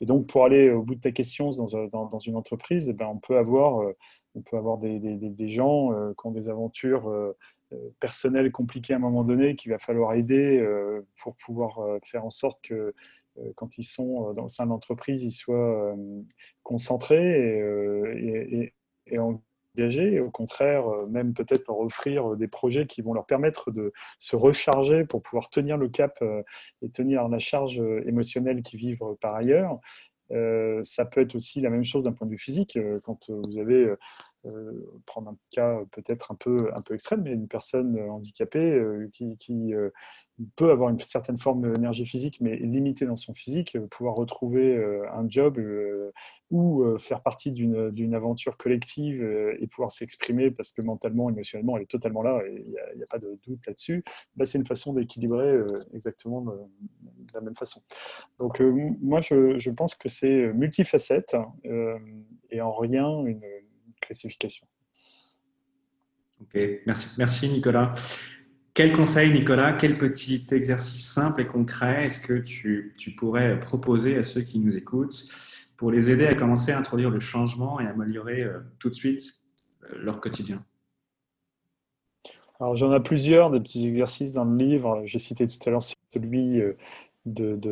Et 0.00 0.06
donc, 0.06 0.26
pour 0.26 0.44
aller 0.44 0.70
au 0.70 0.82
bout 0.82 0.94
de 0.94 1.00
ta 1.00 1.10
question 1.10 1.50
dans, 1.50 2.18
une 2.18 2.36
entreprise, 2.36 2.88
eh 2.88 2.92
ben, 2.92 3.06
on 3.06 3.18
peut 3.18 3.38
avoir, 3.38 3.80
euh, 3.80 3.96
on 4.34 4.42
peut 4.42 4.56
avoir 4.56 4.78
des, 4.78 5.48
gens 5.48 5.92
euh, 5.92 6.12
qui 6.12 6.26
ont 6.26 6.32
des 6.32 6.48
aventures 6.48 7.10
euh, 7.72 7.90
personnelles 8.00 8.52
compliquées 8.52 8.94
à 8.94 8.96
un 8.96 9.00
moment 9.00 9.24
donné 9.24 9.56
qu'il 9.56 9.72
va 9.72 9.78
falloir 9.78 10.14
aider 10.14 10.64
pour 11.20 11.36
pouvoir 11.36 11.78
faire 12.04 12.24
en 12.24 12.30
sorte 12.30 12.62
que 12.62 12.94
quand 13.54 13.76
ils 13.78 13.84
sont 13.84 14.32
dans 14.32 14.44
le 14.44 14.48
sein 14.48 14.64
de 14.64 14.70
l'entreprise, 14.70 15.22
ils 15.22 15.32
soient 15.32 15.94
concentrés 16.62 17.58
et, 18.16 18.72
et 19.78 20.20
au 20.20 20.30
contraire, 20.30 20.88
euh, 20.88 21.06
même 21.06 21.34
peut-être 21.34 21.66
leur 21.68 21.80
offrir 21.80 22.32
euh, 22.32 22.36
des 22.36 22.48
projets 22.48 22.86
qui 22.86 23.02
vont 23.02 23.12
leur 23.12 23.26
permettre 23.26 23.70
de 23.70 23.92
se 24.18 24.36
recharger 24.36 25.04
pour 25.04 25.22
pouvoir 25.22 25.48
tenir 25.50 25.76
le 25.76 25.88
cap 25.88 26.18
euh, 26.22 26.42
et 26.82 26.90
tenir 26.90 27.28
la 27.28 27.38
charge 27.38 27.82
émotionnelle 28.06 28.62
qu'ils 28.62 28.80
vivent 28.80 29.04
par 29.20 29.34
ailleurs. 29.34 29.78
ça 30.82 31.06
peut 31.06 31.20
être 31.20 31.34
aussi 31.34 31.60
la 31.60 31.70
même 31.70 31.84
chose 31.84 32.04
d'un 32.04 32.12
point 32.12 32.26
de 32.26 32.32
vue 32.32 32.38
physique. 32.38 32.78
Quand 33.04 33.30
vous 33.30 33.58
avez 33.58 33.84
euh, 33.84 33.98
prendre 35.06 35.30
un 35.30 35.36
cas 35.50 35.80
peut-être 35.92 36.32
un 36.32 36.34
peu, 36.34 36.70
un 36.74 36.82
peu 36.82 36.94
extrême, 36.94 37.22
mais 37.22 37.32
une 37.32 37.48
personne 37.48 37.98
handicapée 38.10 38.58
euh, 38.58 39.08
qui, 39.12 39.36
qui 39.36 39.74
euh, 39.74 39.90
peut 40.56 40.70
avoir 40.70 40.90
une 40.90 40.98
certaine 40.98 41.38
forme 41.38 41.72
d'énergie 41.72 42.04
physique, 42.04 42.38
mais 42.40 42.56
limitée 42.56 43.06
dans 43.06 43.16
son 43.16 43.32
physique, 43.32 43.78
pouvoir 43.90 44.14
retrouver 44.14 44.76
un 45.10 45.26
job 45.30 45.58
ou 46.50 46.84
faire 46.98 47.22
partie 47.22 47.52
d'une 47.52 48.14
aventure 48.14 48.58
collective 48.58 49.22
et 49.58 49.66
pouvoir 49.66 49.90
s'exprimer 49.90 50.50
parce 50.50 50.72
que 50.72 50.82
mentalement, 50.82 51.30
émotionnellement, 51.30 51.78
elle 51.78 51.84
est 51.84 51.90
totalement 51.90 52.20
là 52.20 52.42
il 52.46 52.68
n'y 52.96 53.02
a, 53.02 53.06
pas 53.06 53.18
de 53.18 53.40
doute 53.46 53.60
là-dessus, 53.66 54.04
bah, 54.36 54.44
c'est 54.44 54.58
une 54.58 54.66
façon 54.66 54.92
d'équilibrer 54.92 55.58
exactement 55.94 56.42
de, 56.42 56.52
la 57.32 57.40
même 57.40 57.54
façon. 57.54 57.80
Donc 58.38 58.60
moi, 58.60 59.22
je, 59.22 59.56
je, 59.56 59.70
pense 59.70 59.94
que 59.94 60.10
c'est 60.10 60.52
multifacette 60.52 61.34
et 62.50 62.60
en 62.60 62.72
rien 62.72 63.24
une 63.24 63.40
classification. 64.06 64.66
Ok, 66.40 66.58
merci, 66.86 67.14
merci 67.18 67.48
Nicolas. 67.48 67.94
Quel 68.74 68.92
conseil, 68.92 69.32
Nicolas, 69.32 69.72
quel 69.72 69.96
petit 69.96 70.46
exercice 70.50 71.08
simple 71.08 71.40
et 71.40 71.46
concret 71.46 72.06
est-ce 72.06 72.20
que 72.20 72.34
tu, 72.34 72.92
tu, 72.98 73.12
pourrais 73.12 73.58
proposer 73.58 74.18
à 74.18 74.22
ceux 74.22 74.42
qui 74.42 74.58
nous 74.58 74.76
écoutent 74.76 75.28
pour 75.78 75.90
les 75.90 76.10
aider 76.10 76.26
à 76.26 76.34
commencer 76.34 76.72
à 76.72 76.78
introduire 76.78 77.08
le 77.08 77.20
changement 77.20 77.80
et 77.80 77.86
à 77.86 77.90
améliorer 77.90 78.42
euh, 78.42 78.60
tout 78.78 78.90
de 78.90 78.94
suite 78.94 79.32
euh, 79.84 79.98
leur 79.98 80.20
quotidien? 80.20 80.62
Alors 82.60 82.76
j'en 82.76 82.94
ai 82.94 83.02
plusieurs, 83.02 83.50
des 83.50 83.60
petits 83.60 83.86
exercices 83.86 84.34
dans 84.34 84.44
le 84.44 84.56
livre. 84.56 85.02
J'ai 85.04 85.18
cité 85.18 85.46
tout 85.46 85.58
à 85.66 85.70
l'heure 85.70 85.82
celui 85.82 86.60
euh, 86.60 86.76
des 87.26 87.68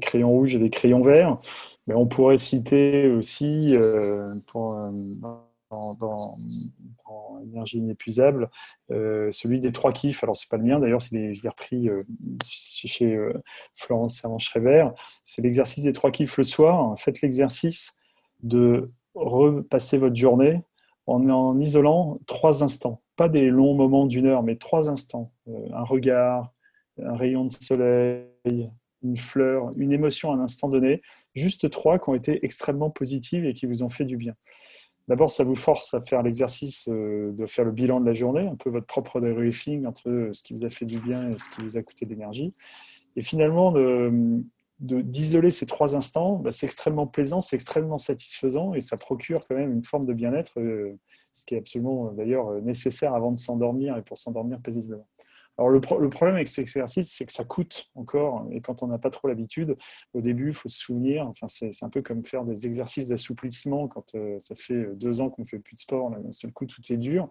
crayons 0.00 0.30
rouges 0.30 0.54
et 0.54 0.58
des 0.58 0.70
crayons 0.70 1.00
verts. 1.00 1.38
Mais 1.86 1.94
on 1.94 2.06
pourrait 2.06 2.36
citer 2.36 3.08
aussi, 3.08 3.74
euh, 3.74 4.34
euh, 4.54 4.90
dans, 5.70 5.94
dans, 5.94 6.36
Énergie 7.42 7.78
inépuisable, 7.78 8.50
euh, 8.90 9.30
celui 9.30 9.60
des 9.60 9.72
trois 9.72 9.92
kiffs. 9.92 10.22
Alors, 10.22 10.36
c'est 10.36 10.50
pas 10.50 10.58
le 10.58 10.64
mien, 10.64 10.78
d'ailleurs, 10.78 11.00
je 11.00 11.14
l'ai 11.14 11.48
repris 11.48 11.88
chez 12.46 13.18
Florence 13.74 14.16
Servan-Schreiber. 14.16 14.90
C'est 15.24 15.40
l'exercice 15.40 15.84
des 15.84 15.92
trois 15.92 16.10
kiffs 16.10 16.36
le 16.36 16.42
soir. 16.42 16.98
Faites 16.98 17.22
l'exercice 17.22 17.98
de 18.42 18.90
repasser 19.14 19.96
votre 19.96 20.16
journée 20.16 20.62
en 21.06 21.58
isolant 21.58 22.18
trois 22.26 22.62
instants. 22.62 23.00
Pas 23.16 23.30
des 23.30 23.48
longs 23.48 23.74
moments 23.74 24.04
d'une 24.04 24.26
heure, 24.26 24.42
mais 24.42 24.56
trois 24.56 24.90
instants. 24.90 25.32
un 25.46 25.84
regard, 25.84 26.52
un 27.04 27.16
rayon 27.16 27.44
de 27.44 27.50
soleil, 27.50 28.70
une 29.02 29.16
fleur, 29.16 29.70
une 29.76 29.92
émotion 29.92 30.32
à 30.32 30.34
un 30.34 30.40
instant 30.40 30.68
donné, 30.68 31.02
juste 31.34 31.70
trois 31.70 31.98
qui 31.98 32.08
ont 32.08 32.14
été 32.14 32.44
extrêmement 32.44 32.90
positives 32.90 33.44
et 33.44 33.54
qui 33.54 33.66
vous 33.66 33.82
ont 33.82 33.88
fait 33.88 34.04
du 34.04 34.16
bien. 34.16 34.34
D'abord, 35.08 35.30
ça 35.30 35.42
vous 35.42 35.54
force 35.54 35.94
à 35.94 36.02
faire 36.02 36.22
l'exercice 36.22 36.86
euh, 36.88 37.32
de 37.32 37.46
faire 37.46 37.64
le 37.64 37.72
bilan 37.72 37.98
de 38.00 38.06
la 38.06 38.12
journée, 38.12 38.46
un 38.46 38.56
peu 38.56 38.68
votre 38.68 38.86
propre 38.86 39.20
débriefing 39.20 39.86
entre 39.86 40.30
ce 40.32 40.42
qui 40.42 40.52
vous 40.52 40.66
a 40.66 40.70
fait 40.70 40.84
du 40.84 40.98
bien 41.00 41.30
et 41.30 41.38
ce 41.38 41.48
qui 41.48 41.62
vous 41.62 41.78
a 41.78 41.82
coûté 41.82 42.04
de 42.04 42.10
l'énergie. 42.10 42.52
Et 43.16 43.22
finalement, 43.22 43.72
d'isoler 44.80 45.50
ces 45.50 45.64
trois 45.64 45.96
instants, 45.96 46.36
bah, 46.36 46.52
c'est 46.52 46.66
extrêmement 46.66 47.06
plaisant, 47.06 47.40
c'est 47.40 47.56
extrêmement 47.56 47.96
satisfaisant 47.96 48.74
et 48.74 48.82
ça 48.82 48.98
procure 48.98 49.44
quand 49.48 49.56
même 49.56 49.72
une 49.72 49.82
forme 49.82 50.04
de 50.04 50.12
bien-être, 50.12 50.60
euh, 50.60 50.98
ce 51.32 51.46
qui 51.46 51.54
est 51.54 51.58
absolument 51.58 52.12
d'ailleurs 52.12 52.52
nécessaire 52.60 53.14
avant 53.14 53.32
de 53.32 53.38
s'endormir 53.38 53.96
et 53.96 54.02
pour 54.02 54.18
s'endormir 54.18 54.60
paisiblement. 54.60 55.08
Alors 55.58 55.70
le, 55.70 55.80
problème 55.80 56.36
avec 56.36 56.46
cet 56.46 56.60
exercice, 56.60 57.12
c'est 57.12 57.26
que 57.26 57.32
ça 57.32 57.44
coûte 57.44 57.90
encore, 57.96 58.46
et 58.52 58.60
quand 58.60 58.82
on 58.84 58.86
n'a 58.86 58.98
pas 58.98 59.10
trop 59.10 59.26
l'habitude, 59.26 59.76
au 60.14 60.20
début, 60.20 60.48
il 60.48 60.54
faut 60.54 60.68
se 60.68 60.78
souvenir, 60.78 61.26
enfin, 61.26 61.48
c'est 61.48 61.82
un 61.82 61.88
peu 61.88 62.00
comme 62.00 62.24
faire 62.24 62.44
des 62.44 62.64
exercices 62.66 63.08
d'assouplissement 63.08 63.88
quand 63.88 64.14
euh, 64.14 64.38
ça 64.38 64.54
fait 64.54 64.94
deux 64.94 65.20
ans 65.20 65.30
qu'on 65.30 65.42
ne 65.42 65.46
fait 65.46 65.58
plus 65.58 65.74
de 65.74 65.80
sport, 65.80 66.10
d'un 66.10 66.30
seul 66.30 66.52
coup, 66.52 66.64
tout 66.66 66.80
est 66.90 66.96
dur. 66.96 67.28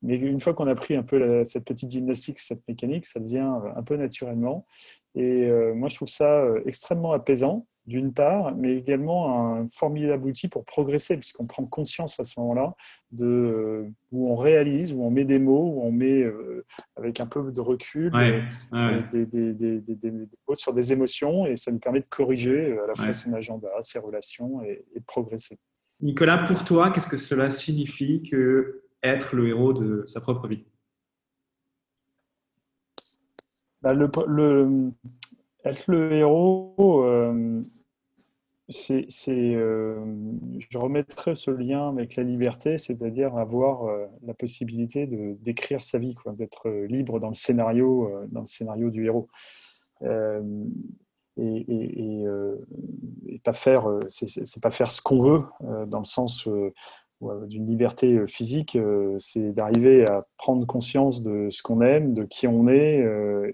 Mais 0.00 0.16
une 0.16 0.40
fois 0.40 0.54
qu'on 0.54 0.66
a 0.68 0.74
pris 0.74 0.96
un 0.96 1.02
peu 1.02 1.44
cette 1.44 1.64
petite 1.64 1.90
gymnastique, 1.90 2.38
cette 2.38 2.66
mécanique, 2.66 3.04
ça 3.04 3.20
devient 3.20 3.50
un 3.76 3.82
peu 3.82 3.96
naturellement. 3.96 4.66
Et 5.14 5.44
euh, 5.44 5.74
moi, 5.74 5.88
je 5.88 5.96
trouve 5.96 6.08
ça 6.08 6.40
euh, 6.44 6.62
extrêmement 6.66 7.12
apaisant 7.12 7.66
d'une 7.86 8.12
part, 8.12 8.54
mais 8.56 8.76
également 8.76 9.58
un 9.58 9.68
formidable 9.68 10.26
outil 10.26 10.48
pour 10.48 10.64
progresser, 10.64 11.16
puisqu'on 11.16 11.46
prend 11.46 11.64
conscience 11.64 12.18
à 12.18 12.24
ce 12.24 12.38
moment-là 12.40 12.74
de 13.12 13.24
euh, 13.24 13.88
où 14.10 14.30
on 14.30 14.36
réalise, 14.36 14.92
où 14.92 15.02
on 15.04 15.10
met 15.10 15.24
des 15.24 15.38
mots, 15.38 15.72
où 15.74 15.82
on 15.82 15.92
met 15.92 16.22
euh, 16.22 16.64
avec 16.96 17.20
un 17.20 17.26
peu 17.26 17.52
de 17.52 17.60
recul 17.60 18.12
euh, 18.14 19.02
Des, 19.12 20.10
mots 20.48 20.54
sur 20.54 20.72
des 20.72 20.92
émotions, 20.92 21.46
et 21.46 21.56
ça 21.56 21.70
nous 21.70 21.78
permet 21.78 22.00
de 22.00 22.06
corriger 22.08 22.76
à 22.78 22.88
la 22.88 22.94
fois 22.96 23.12
son 23.12 23.32
agenda, 23.34 23.68
ses 23.80 24.00
relations, 24.00 24.62
et, 24.62 24.84
de 24.94 25.04
progresser. 25.04 25.56
Nicolas, 26.00 26.38
pour 26.38 26.64
toi, 26.64 26.90
qu'est-ce 26.90 27.08
que 27.08 27.16
cela 27.16 27.50
signifie 27.50 28.22
que 28.22 28.80
être 29.02 29.36
le 29.36 29.48
héros 29.48 29.72
de 29.72 30.04
sa 30.06 30.20
propre 30.20 30.48
vie? 30.48 30.64
Bah, 33.80 33.94
le, 33.94 34.10
être 35.64 35.84
le 35.86 36.12
héros, 36.12 37.04
c'est, 38.68 39.06
euh, 39.28 39.94
je 40.58 40.78
remettrai 40.78 41.36
ce 41.36 41.52
lien 41.52 41.88
avec 41.88 42.16
la 42.16 42.24
liberté, 42.24 42.78
c'est-à-dire 42.78 43.36
avoir 43.36 43.84
euh, 43.84 44.06
la 44.24 44.34
possibilité 44.34 45.06
de 45.06 45.36
d'écrire 45.40 45.82
sa 45.82 45.98
vie, 45.98 46.16
d'être 46.32 46.68
euh, 46.68 46.86
libre 46.86 47.20
dans 47.20 47.28
le 47.28 47.34
scénario, 47.34 48.10
dans 48.28 48.40
le 48.40 48.46
scénario 48.46 48.90
du 48.90 49.06
héros, 49.06 49.28
et, 51.38 51.64
et, 51.68 53.38
pas 53.44 53.52
faire, 53.52 53.86
c'est, 54.08 54.60
pas 54.60 54.70
faire 54.70 54.90
ce 54.90 55.00
qu'on 55.00 55.20
veut 55.20 55.44
dans 55.86 55.98
le 55.98 56.04
sens 56.04 56.48
d'une 57.20 57.66
liberté 57.66 58.26
physique, 58.26 58.76
c'est 59.18 59.52
d'arriver 59.52 60.06
à 60.06 60.26
prendre 60.38 60.66
conscience 60.66 61.22
de 61.22 61.48
ce 61.50 61.62
qu'on 61.62 61.82
aime, 61.82 62.14
de 62.14 62.24
qui 62.24 62.48
on 62.48 62.68
est 62.68 63.04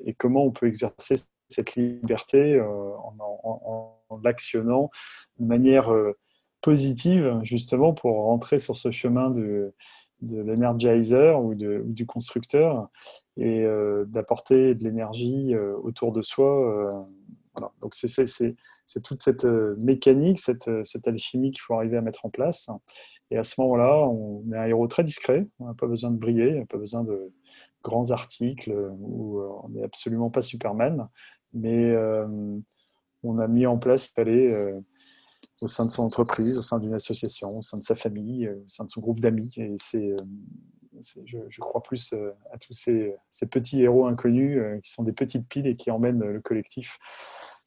et 0.05 0.15
comment 0.15 0.45
on 0.45 0.53
peut 0.53 0.67
exercer 0.67 1.17
cette 1.49 1.75
liberté 1.75 2.61
en 2.61 3.99
l'actionnant 4.23 4.91
de 5.39 5.47
manière 5.47 5.93
euh, 5.93 6.19
positive, 6.61 7.41
justement, 7.43 7.93
pour 7.93 8.25
rentrer 8.25 8.59
sur 8.59 8.77
ce 8.77 8.91
chemin 8.91 9.31
de, 9.31 9.75
de 10.21 10.41
l'energizer 10.41 11.43
ou, 11.43 11.55
du 11.55 12.07
constructeur 12.07 12.89
et 13.37 13.65
euh, 13.65 14.05
d'apporter 14.07 14.75
de 14.75 14.85
l'énergie 14.85 15.55
euh, 15.55 15.75
autour 15.83 16.13
de 16.13 16.23
soi. 16.23 17.09
Donc, 17.81 17.95
c'est 17.95 19.03
toute 19.03 19.21
cette 19.21 19.45
mécanique, 19.45 20.39
cette, 20.39 20.71
cette 20.85 21.09
alchimie 21.09 21.51
qu'il 21.51 21.61
faut 21.61 21.75
arriver 21.75 21.97
à 21.97 22.01
mettre 22.01 22.25
en 22.25 22.31
place. 22.31 22.71
Et 23.31 23.37
à 23.37 23.43
ce 23.43 23.61
moment-là, 23.61 24.07
on 24.09 24.45
est 24.53 24.57
un 24.57 24.67
héros 24.67 24.87
très 24.87 25.05
discret, 25.05 25.47
on 25.59 25.67
n'a 25.67 25.75
pas 25.75 25.87
besoin 25.87 26.11
de 26.11 26.17
briller, 26.17 26.55
on 26.55 26.61
n'a 26.61 26.67
pas 26.67 26.79
besoin 26.79 27.03
de 27.03 27.27
grands 27.83 28.11
articles, 28.11 28.73
où 29.01 29.41
on 29.41 29.69
n'est 29.71 29.83
absolument 29.83 30.31
pas 30.31 30.43
Superman, 30.43 31.09
mais 31.53 31.95
on 33.23 33.39
a 33.39 33.47
mis 33.49 33.67
en 33.67 33.79
place 33.79 34.09
fallait 34.09 34.53
euh, 34.53 34.81
au 35.61 35.67
sein 35.67 35.87
de 35.87 35.91
son 35.91 36.03
entreprise, 36.03 36.57
au 36.59 36.63
sein 36.63 36.79
d'une 36.79 36.95
association, 36.95 37.59
au 37.59 37.61
sein 37.61 37.79
de 37.79 37.83
sa 37.83 37.95
famille, 37.95 38.47
euh, 38.47 38.57
au 38.65 38.69
sein 38.69 38.85
de 38.85 38.91
son 38.91 39.01
groupe 39.01 39.21
d'amis. 39.21 39.53
Et 39.57 39.75
c'est, 39.77 40.11
euh, 40.11 40.17
je, 41.25 41.61
crois 41.61 41.83
plus 41.83 42.15
à 42.53 42.59
tous 42.59 42.73
ces, 42.73 43.17
petits 43.51 43.83
héros 43.83 44.07
inconnus 44.07 44.61
qui 44.83 44.91
sont 44.91 45.03
des 45.03 45.13
petites 45.13 45.49
piles 45.49 45.67
et 45.67 45.75
qui 45.75 45.91
emmènent 45.91 46.21
le 46.21 46.41
collectif 46.41 46.99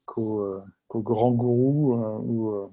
qu'au, 0.05 0.61
grand 0.89 1.31
gourou 1.31 2.69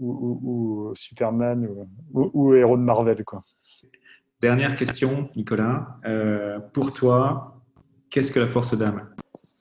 ou, 0.00 0.92
Superman 0.96 1.68
ou, 2.12 2.54
héros 2.54 2.76
de 2.76 2.82
Marvel. 2.82 3.22
Dernière 4.40 4.74
question, 4.74 5.28
Nicolas. 5.36 6.00
pour 6.72 6.92
toi, 6.92 7.62
qu'est-ce 8.10 8.32
que 8.32 8.40
la 8.40 8.48
force 8.48 8.76
d'âme? 8.76 9.14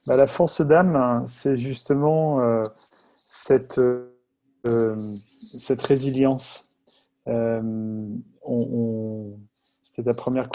Bah, 0.07 0.15
la 0.15 0.27
force 0.27 0.61
d'âme, 0.61 1.23
c'est 1.25 1.57
justement 1.57 2.41
euh, 2.41 2.63
cette, 3.27 3.79
euh, 4.65 5.13
cette 5.55 5.81
résilience. 5.81 6.71
Euh, 7.27 7.61
C'était 9.81 10.03
ta 10.03 10.13
première 10.13 10.49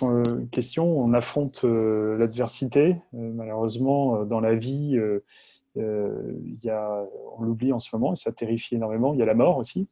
question. 0.50 0.84
On 0.98 1.12
affronte 1.12 1.64
l'adversité. 1.64 2.96
malheureusement, 3.12 4.24
dans 4.24 4.40
la 4.40 4.54
vie, 4.54 4.98
y 5.76 6.70
a, 6.70 7.06
on 7.38 7.42
l'oublie 7.42 7.72
en 7.72 7.78
ce 7.78 7.94
moment 7.94 8.14
et 8.14 8.16
ça 8.16 8.32
terrifie 8.32 8.74
énormément. 8.76 9.14
Il 9.14 9.20
y 9.20 9.22
a 9.22 9.26
la 9.26 9.34
mort 9.34 9.58
aussi. 9.58 9.88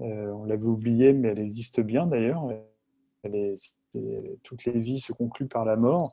on 0.00 0.44
l'avait 0.44 0.64
oublié, 0.64 1.12
mais 1.12 1.28
elle 1.28 1.40
existe 1.40 1.80
bien 1.80 2.06
d'ailleurs. 2.06 2.48
Toutes 4.42 4.64
les 4.64 4.78
vies 4.78 5.00
se 5.00 5.12
concluent 5.12 5.48
par 5.48 5.64
la 5.64 5.76
mort. 5.76 6.12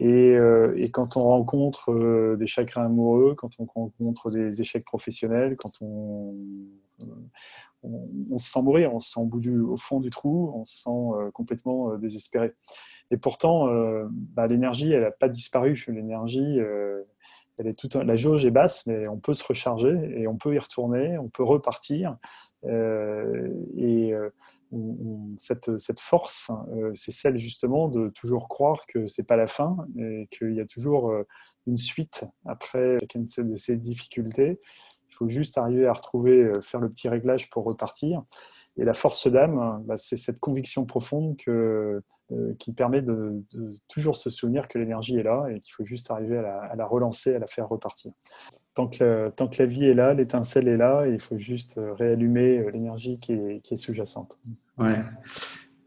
Euh, 0.00 0.74
et, 0.76 0.90
quand 0.90 1.16
on 1.16 1.24
rencontre 1.24 1.90
euh, 1.90 2.36
des 2.36 2.46
chagrins 2.46 2.84
amoureux, 2.84 3.34
quand 3.36 3.50
on 3.58 3.64
rencontre 3.64 4.30
des 4.30 4.60
échecs 4.60 4.84
professionnels, 4.84 5.56
quand 5.56 5.72
on, 5.80 6.34
on, 7.82 8.38
se 8.38 8.50
sent 8.50 8.62
mourir, 8.62 8.94
on 8.94 9.00
se 9.00 9.10
sent 9.10 9.20
au, 9.20 9.72
au 9.72 9.76
fond 9.76 10.00
du 10.00 10.10
trou, 10.10 10.52
on 10.54 10.64
se 10.64 10.82
sent 10.82 10.90
euh, 10.90 11.30
complètement 11.32 11.96
désespéré. 11.96 12.52
Et 13.10 13.16
pourtant, 13.16 13.68
bah, 14.10 14.46
l'énergie, 14.46 14.92
elle 14.92 15.00
n'a 15.00 15.10
pas 15.10 15.30
disparu. 15.30 15.82
L'énergie, 15.88 16.58
elle 17.58 17.66
est 17.66 17.74
toute, 17.74 17.96
la 17.96 18.16
jauge 18.16 18.44
est 18.46 18.50
basse, 18.50 18.86
mais 18.86 19.08
on 19.08 19.18
peut 19.18 19.34
se 19.34 19.44
recharger 19.44 19.94
et 20.16 20.26
on 20.26 20.36
peut 20.36 20.54
y 20.54 20.58
retourner, 20.58 21.18
on 21.18 21.28
peut 21.28 21.42
repartir. 21.42 22.16
et 22.64 24.14
cette, 25.36 25.78
cette, 25.78 26.00
force, 26.00 26.50
euh, 26.72 26.90
c'est 26.94 27.12
celle 27.12 27.38
justement 27.38 27.88
de 27.88 28.08
toujours 28.10 28.48
croire 28.48 28.86
que 28.86 29.06
c'est 29.06 29.26
pas 29.26 29.36
la 29.36 29.46
fin 29.46 29.76
et 29.98 30.28
qu'il 30.30 30.54
y 30.54 30.60
a 30.60 30.66
toujours 30.66 31.10
euh, 31.10 31.26
une 31.66 31.76
suite 31.76 32.24
après 32.44 32.98
chacune 33.00 33.24
de 33.24 33.56
ces 33.56 33.76
difficultés. 33.76 34.60
Il 35.08 35.14
faut 35.14 35.28
juste 35.28 35.56
arriver 35.56 35.86
à 35.86 35.92
retrouver, 35.92 36.42
euh, 36.42 36.60
faire 36.60 36.80
le 36.80 36.90
petit 36.90 37.08
réglage 37.08 37.48
pour 37.50 37.64
repartir. 37.64 38.22
Et 38.76 38.84
la 38.84 38.94
force 38.94 39.26
d'âme, 39.26 39.82
bah, 39.86 39.96
c'est 39.96 40.16
cette 40.16 40.38
conviction 40.38 40.84
profonde 40.84 41.36
que, 41.36 42.02
qui 42.58 42.72
permet 42.72 43.02
de, 43.02 43.42
toujours 43.88 44.16
se 44.16 44.30
souvenir 44.30 44.68
que 44.68 44.78
l'énergie 44.78 45.16
est 45.16 45.22
là 45.22 45.46
et 45.50 45.60
qu'il 45.60 45.72
faut 45.72 45.84
juste 45.84 46.10
arriver 46.10 46.38
à 46.38 46.74
la, 46.76 46.86
relancer, 46.86 47.34
à 47.34 47.38
la 47.38 47.46
faire 47.46 47.68
repartir. 47.68 48.12
Tant 48.74 48.86
que, 48.86 49.30
tant 49.30 49.48
que 49.48 49.62
la 49.62 49.66
vie 49.66 49.86
est 49.86 49.94
là, 49.94 50.14
l'étincelle 50.14 50.68
est 50.68 50.76
là, 50.76 51.06
et 51.06 51.12
il 51.12 51.20
faut 51.20 51.38
juste 51.38 51.80
réallumer 51.98 52.70
l'énergie 52.70 53.18
qui 53.18 53.32
est, 53.32 53.60
qui 53.62 53.74
est 53.74 53.78
sous-jacente. 53.78 54.38
Ouais. 54.78 55.00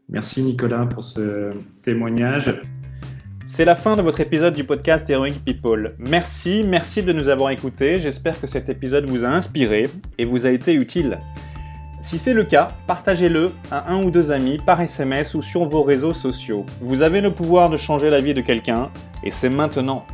Merci 0.08 0.42
Nicolas 0.42 0.86
pour 0.86 1.04
ce 1.04 1.52
témoignage. 1.82 2.60
C'est 3.44 3.64
la 3.64 3.74
fin 3.74 3.96
de 3.96 4.02
votre 4.02 4.20
épisode 4.20 4.54
du 4.54 4.62
podcast 4.62 5.10
Heroic 5.10 5.40
People. 5.44 5.96
Merci, 5.98 6.64
merci 6.64 7.02
de 7.02 7.12
nous 7.12 7.28
avoir 7.28 7.50
écoutés. 7.50 7.98
J'espère 7.98 8.40
que 8.40 8.46
cet 8.46 8.68
épisode 8.68 9.06
vous 9.06 9.24
a 9.24 9.28
inspiré 9.28 9.88
et 10.18 10.24
vous 10.24 10.46
a 10.46 10.50
été 10.50 10.74
utile. 10.74 11.18
Si 12.02 12.18
c'est 12.18 12.34
le 12.34 12.42
cas, 12.42 12.68
partagez-le 12.88 13.52
à 13.70 13.92
un 13.92 14.02
ou 14.02 14.10
deux 14.10 14.32
amis 14.32 14.58
par 14.58 14.80
SMS 14.80 15.34
ou 15.34 15.40
sur 15.40 15.66
vos 15.66 15.84
réseaux 15.84 16.12
sociaux. 16.12 16.66
Vous 16.80 17.02
avez 17.02 17.20
le 17.20 17.32
pouvoir 17.32 17.70
de 17.70 17.76
changer 17.76 18.10
la 18.10 18.20
vie 18.20 18.34
de 18.34 18.40
quelqu'un 18.40 18.90
et 19.22 19.30
c'est 19.30 19.48
maintenant. 19.48 20.04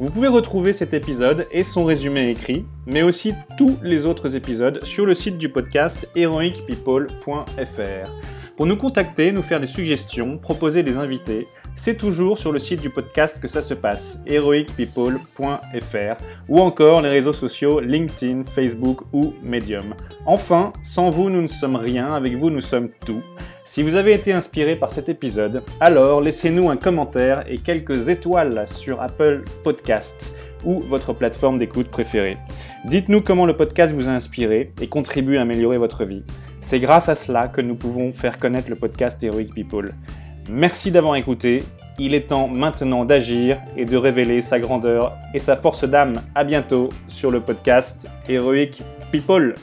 Vous 0.00 0.10
pouvez 0.10 0.26
retrouver 0.26 0.72
cet 0.72 0.92
épisode 0.92 1.46
et 1.52 1.62
son 1.62 1.84
résumé 1.84 2.28
écrit, 2.28 2.64
mais 2.84 3.02
aussi 3.02 3.32
tous 3.56 3.78
les 3.80 4.06
autres 4.06 4.34
épisodes 4.34 4.84
sur 4.84 5.06
le 5.06 5.14
site 5.14 5.38
du 5.38 5.48
podcast 5.48 6.08
heroicpeople.fr. 6.16 8.10
Pour 8.56 8.66
nous 8.66 8.76
contacter, 8.76 9.30
nous 9.30 9.42
faire 9.42 9.60
des 9.60 9.66
suggestions, 9.66 10.36
proposer 10.36 10.82
des 10.82 10.96
invités, 10.96 11.46
c'est 11.76 11.96
toujours 11.96 12.38
sur 12.38 12.50
le 12.50 12.58
site 12.58 12.80
du 12.80 12.90
podcast 12.90 13.40
que 13.40 13.46
ça 13.46 13.62
se 13.62 13.74
passe, 13.74 14.20
heroicpeople.fr, 14.26 16.22
ou 16.48 16.60
encore 16.60 17.00
les 17.00 17.10
réseaux 17.10 17.32
sociaux 17.32 17.78
LinkedIn, 17.78 18.44
Facebook 18.44 19.02
ou 19.12 19.32
Medium. 19.42 19.94
Enfin, 20.26 20.72
sans 20.82 21.10
vous, 21.10 21.30
nous 21.30 21.42
ne 21.42 21.46
sommes 21.46 21.76
rien, 21.76 22.14
avec 22.14 22.36
vous, 22.36 22.50
nous 22.50 22.60
sommes 22.60 22.90
tout. 23.06 23.22
Si 23.66 23.82
vous 23.82 23.94
avez 23.94 24.12
été 24.12 24.30
inspiré 24.30 24.76
par 24.76 24.90
cet 24.90 25.08
épisode, 25.08 25.62
alors 25.80 26.20
laissez-nous 26.20 26.68
un 26.68 26.76
commentaire 26.76 27.44
et 27.48 27.56
quelques 27.56 28.10
étoiles 28.10 28.68
sur 28.68 29.00
Apple 29.00 29.42
Podcasts 29.62 30.36
ou 30.66 30.80
votre 30.80 31.14
plateforme 31.14 31.58
d'écoute 31.58 31.88
préférée. 31.88 32.36
Dites-nous 32.84 33.22
comment 33.22 33.46
le 33.46 33.56
podcast 33.56 33.94
vous 33.94 34.06
a 34.06 34.12
inspiré 34.12 34.74
et 34.82 34.86
contribue 34.86 35.38
à 35.38 35.42
améliorer 35.42 35.78
votre 35.78 36.04
vie. 36.04 36.24
C'est 36.60 36.78
grâce 36.78 37.08
à 37.08 37.14
cela 37.14 37.48
que 37.48 37.62
nous 37.62 37.74
pouvons 37.74 38.12
faire 38.12 38.38
connaître 38.38 38.68
le 38.68 38.76
podcast 38.76 39.24
Heroic 39.24 39.54
People. 39.54 39.94
Merci 40.50 40.90
d'avoir 40.90 41.16
écouté. 41.16 41.64
Il 41.98 42.14
est 42.14 42.28
temps 42.28 42.48
maintenant 42.48 43.06
d'agir 43.06 43.62
et 43.78 43.86
de 43.86 43.96
révéler 43.96 44.42
sa 44.42 44.60
grandeur 44.60 45.14
et 45.32 45.38
sa 45.38 45.56
force 45.56 45.84
d'âme. 45.84 46.20
À 46.34 46.44
bientôt 46.44 46.90
sur 47.08 47.30
le 47.30 47.40
podcast 47.40 48.10
Heroic 48.28 48.82
People. 49.10 49.54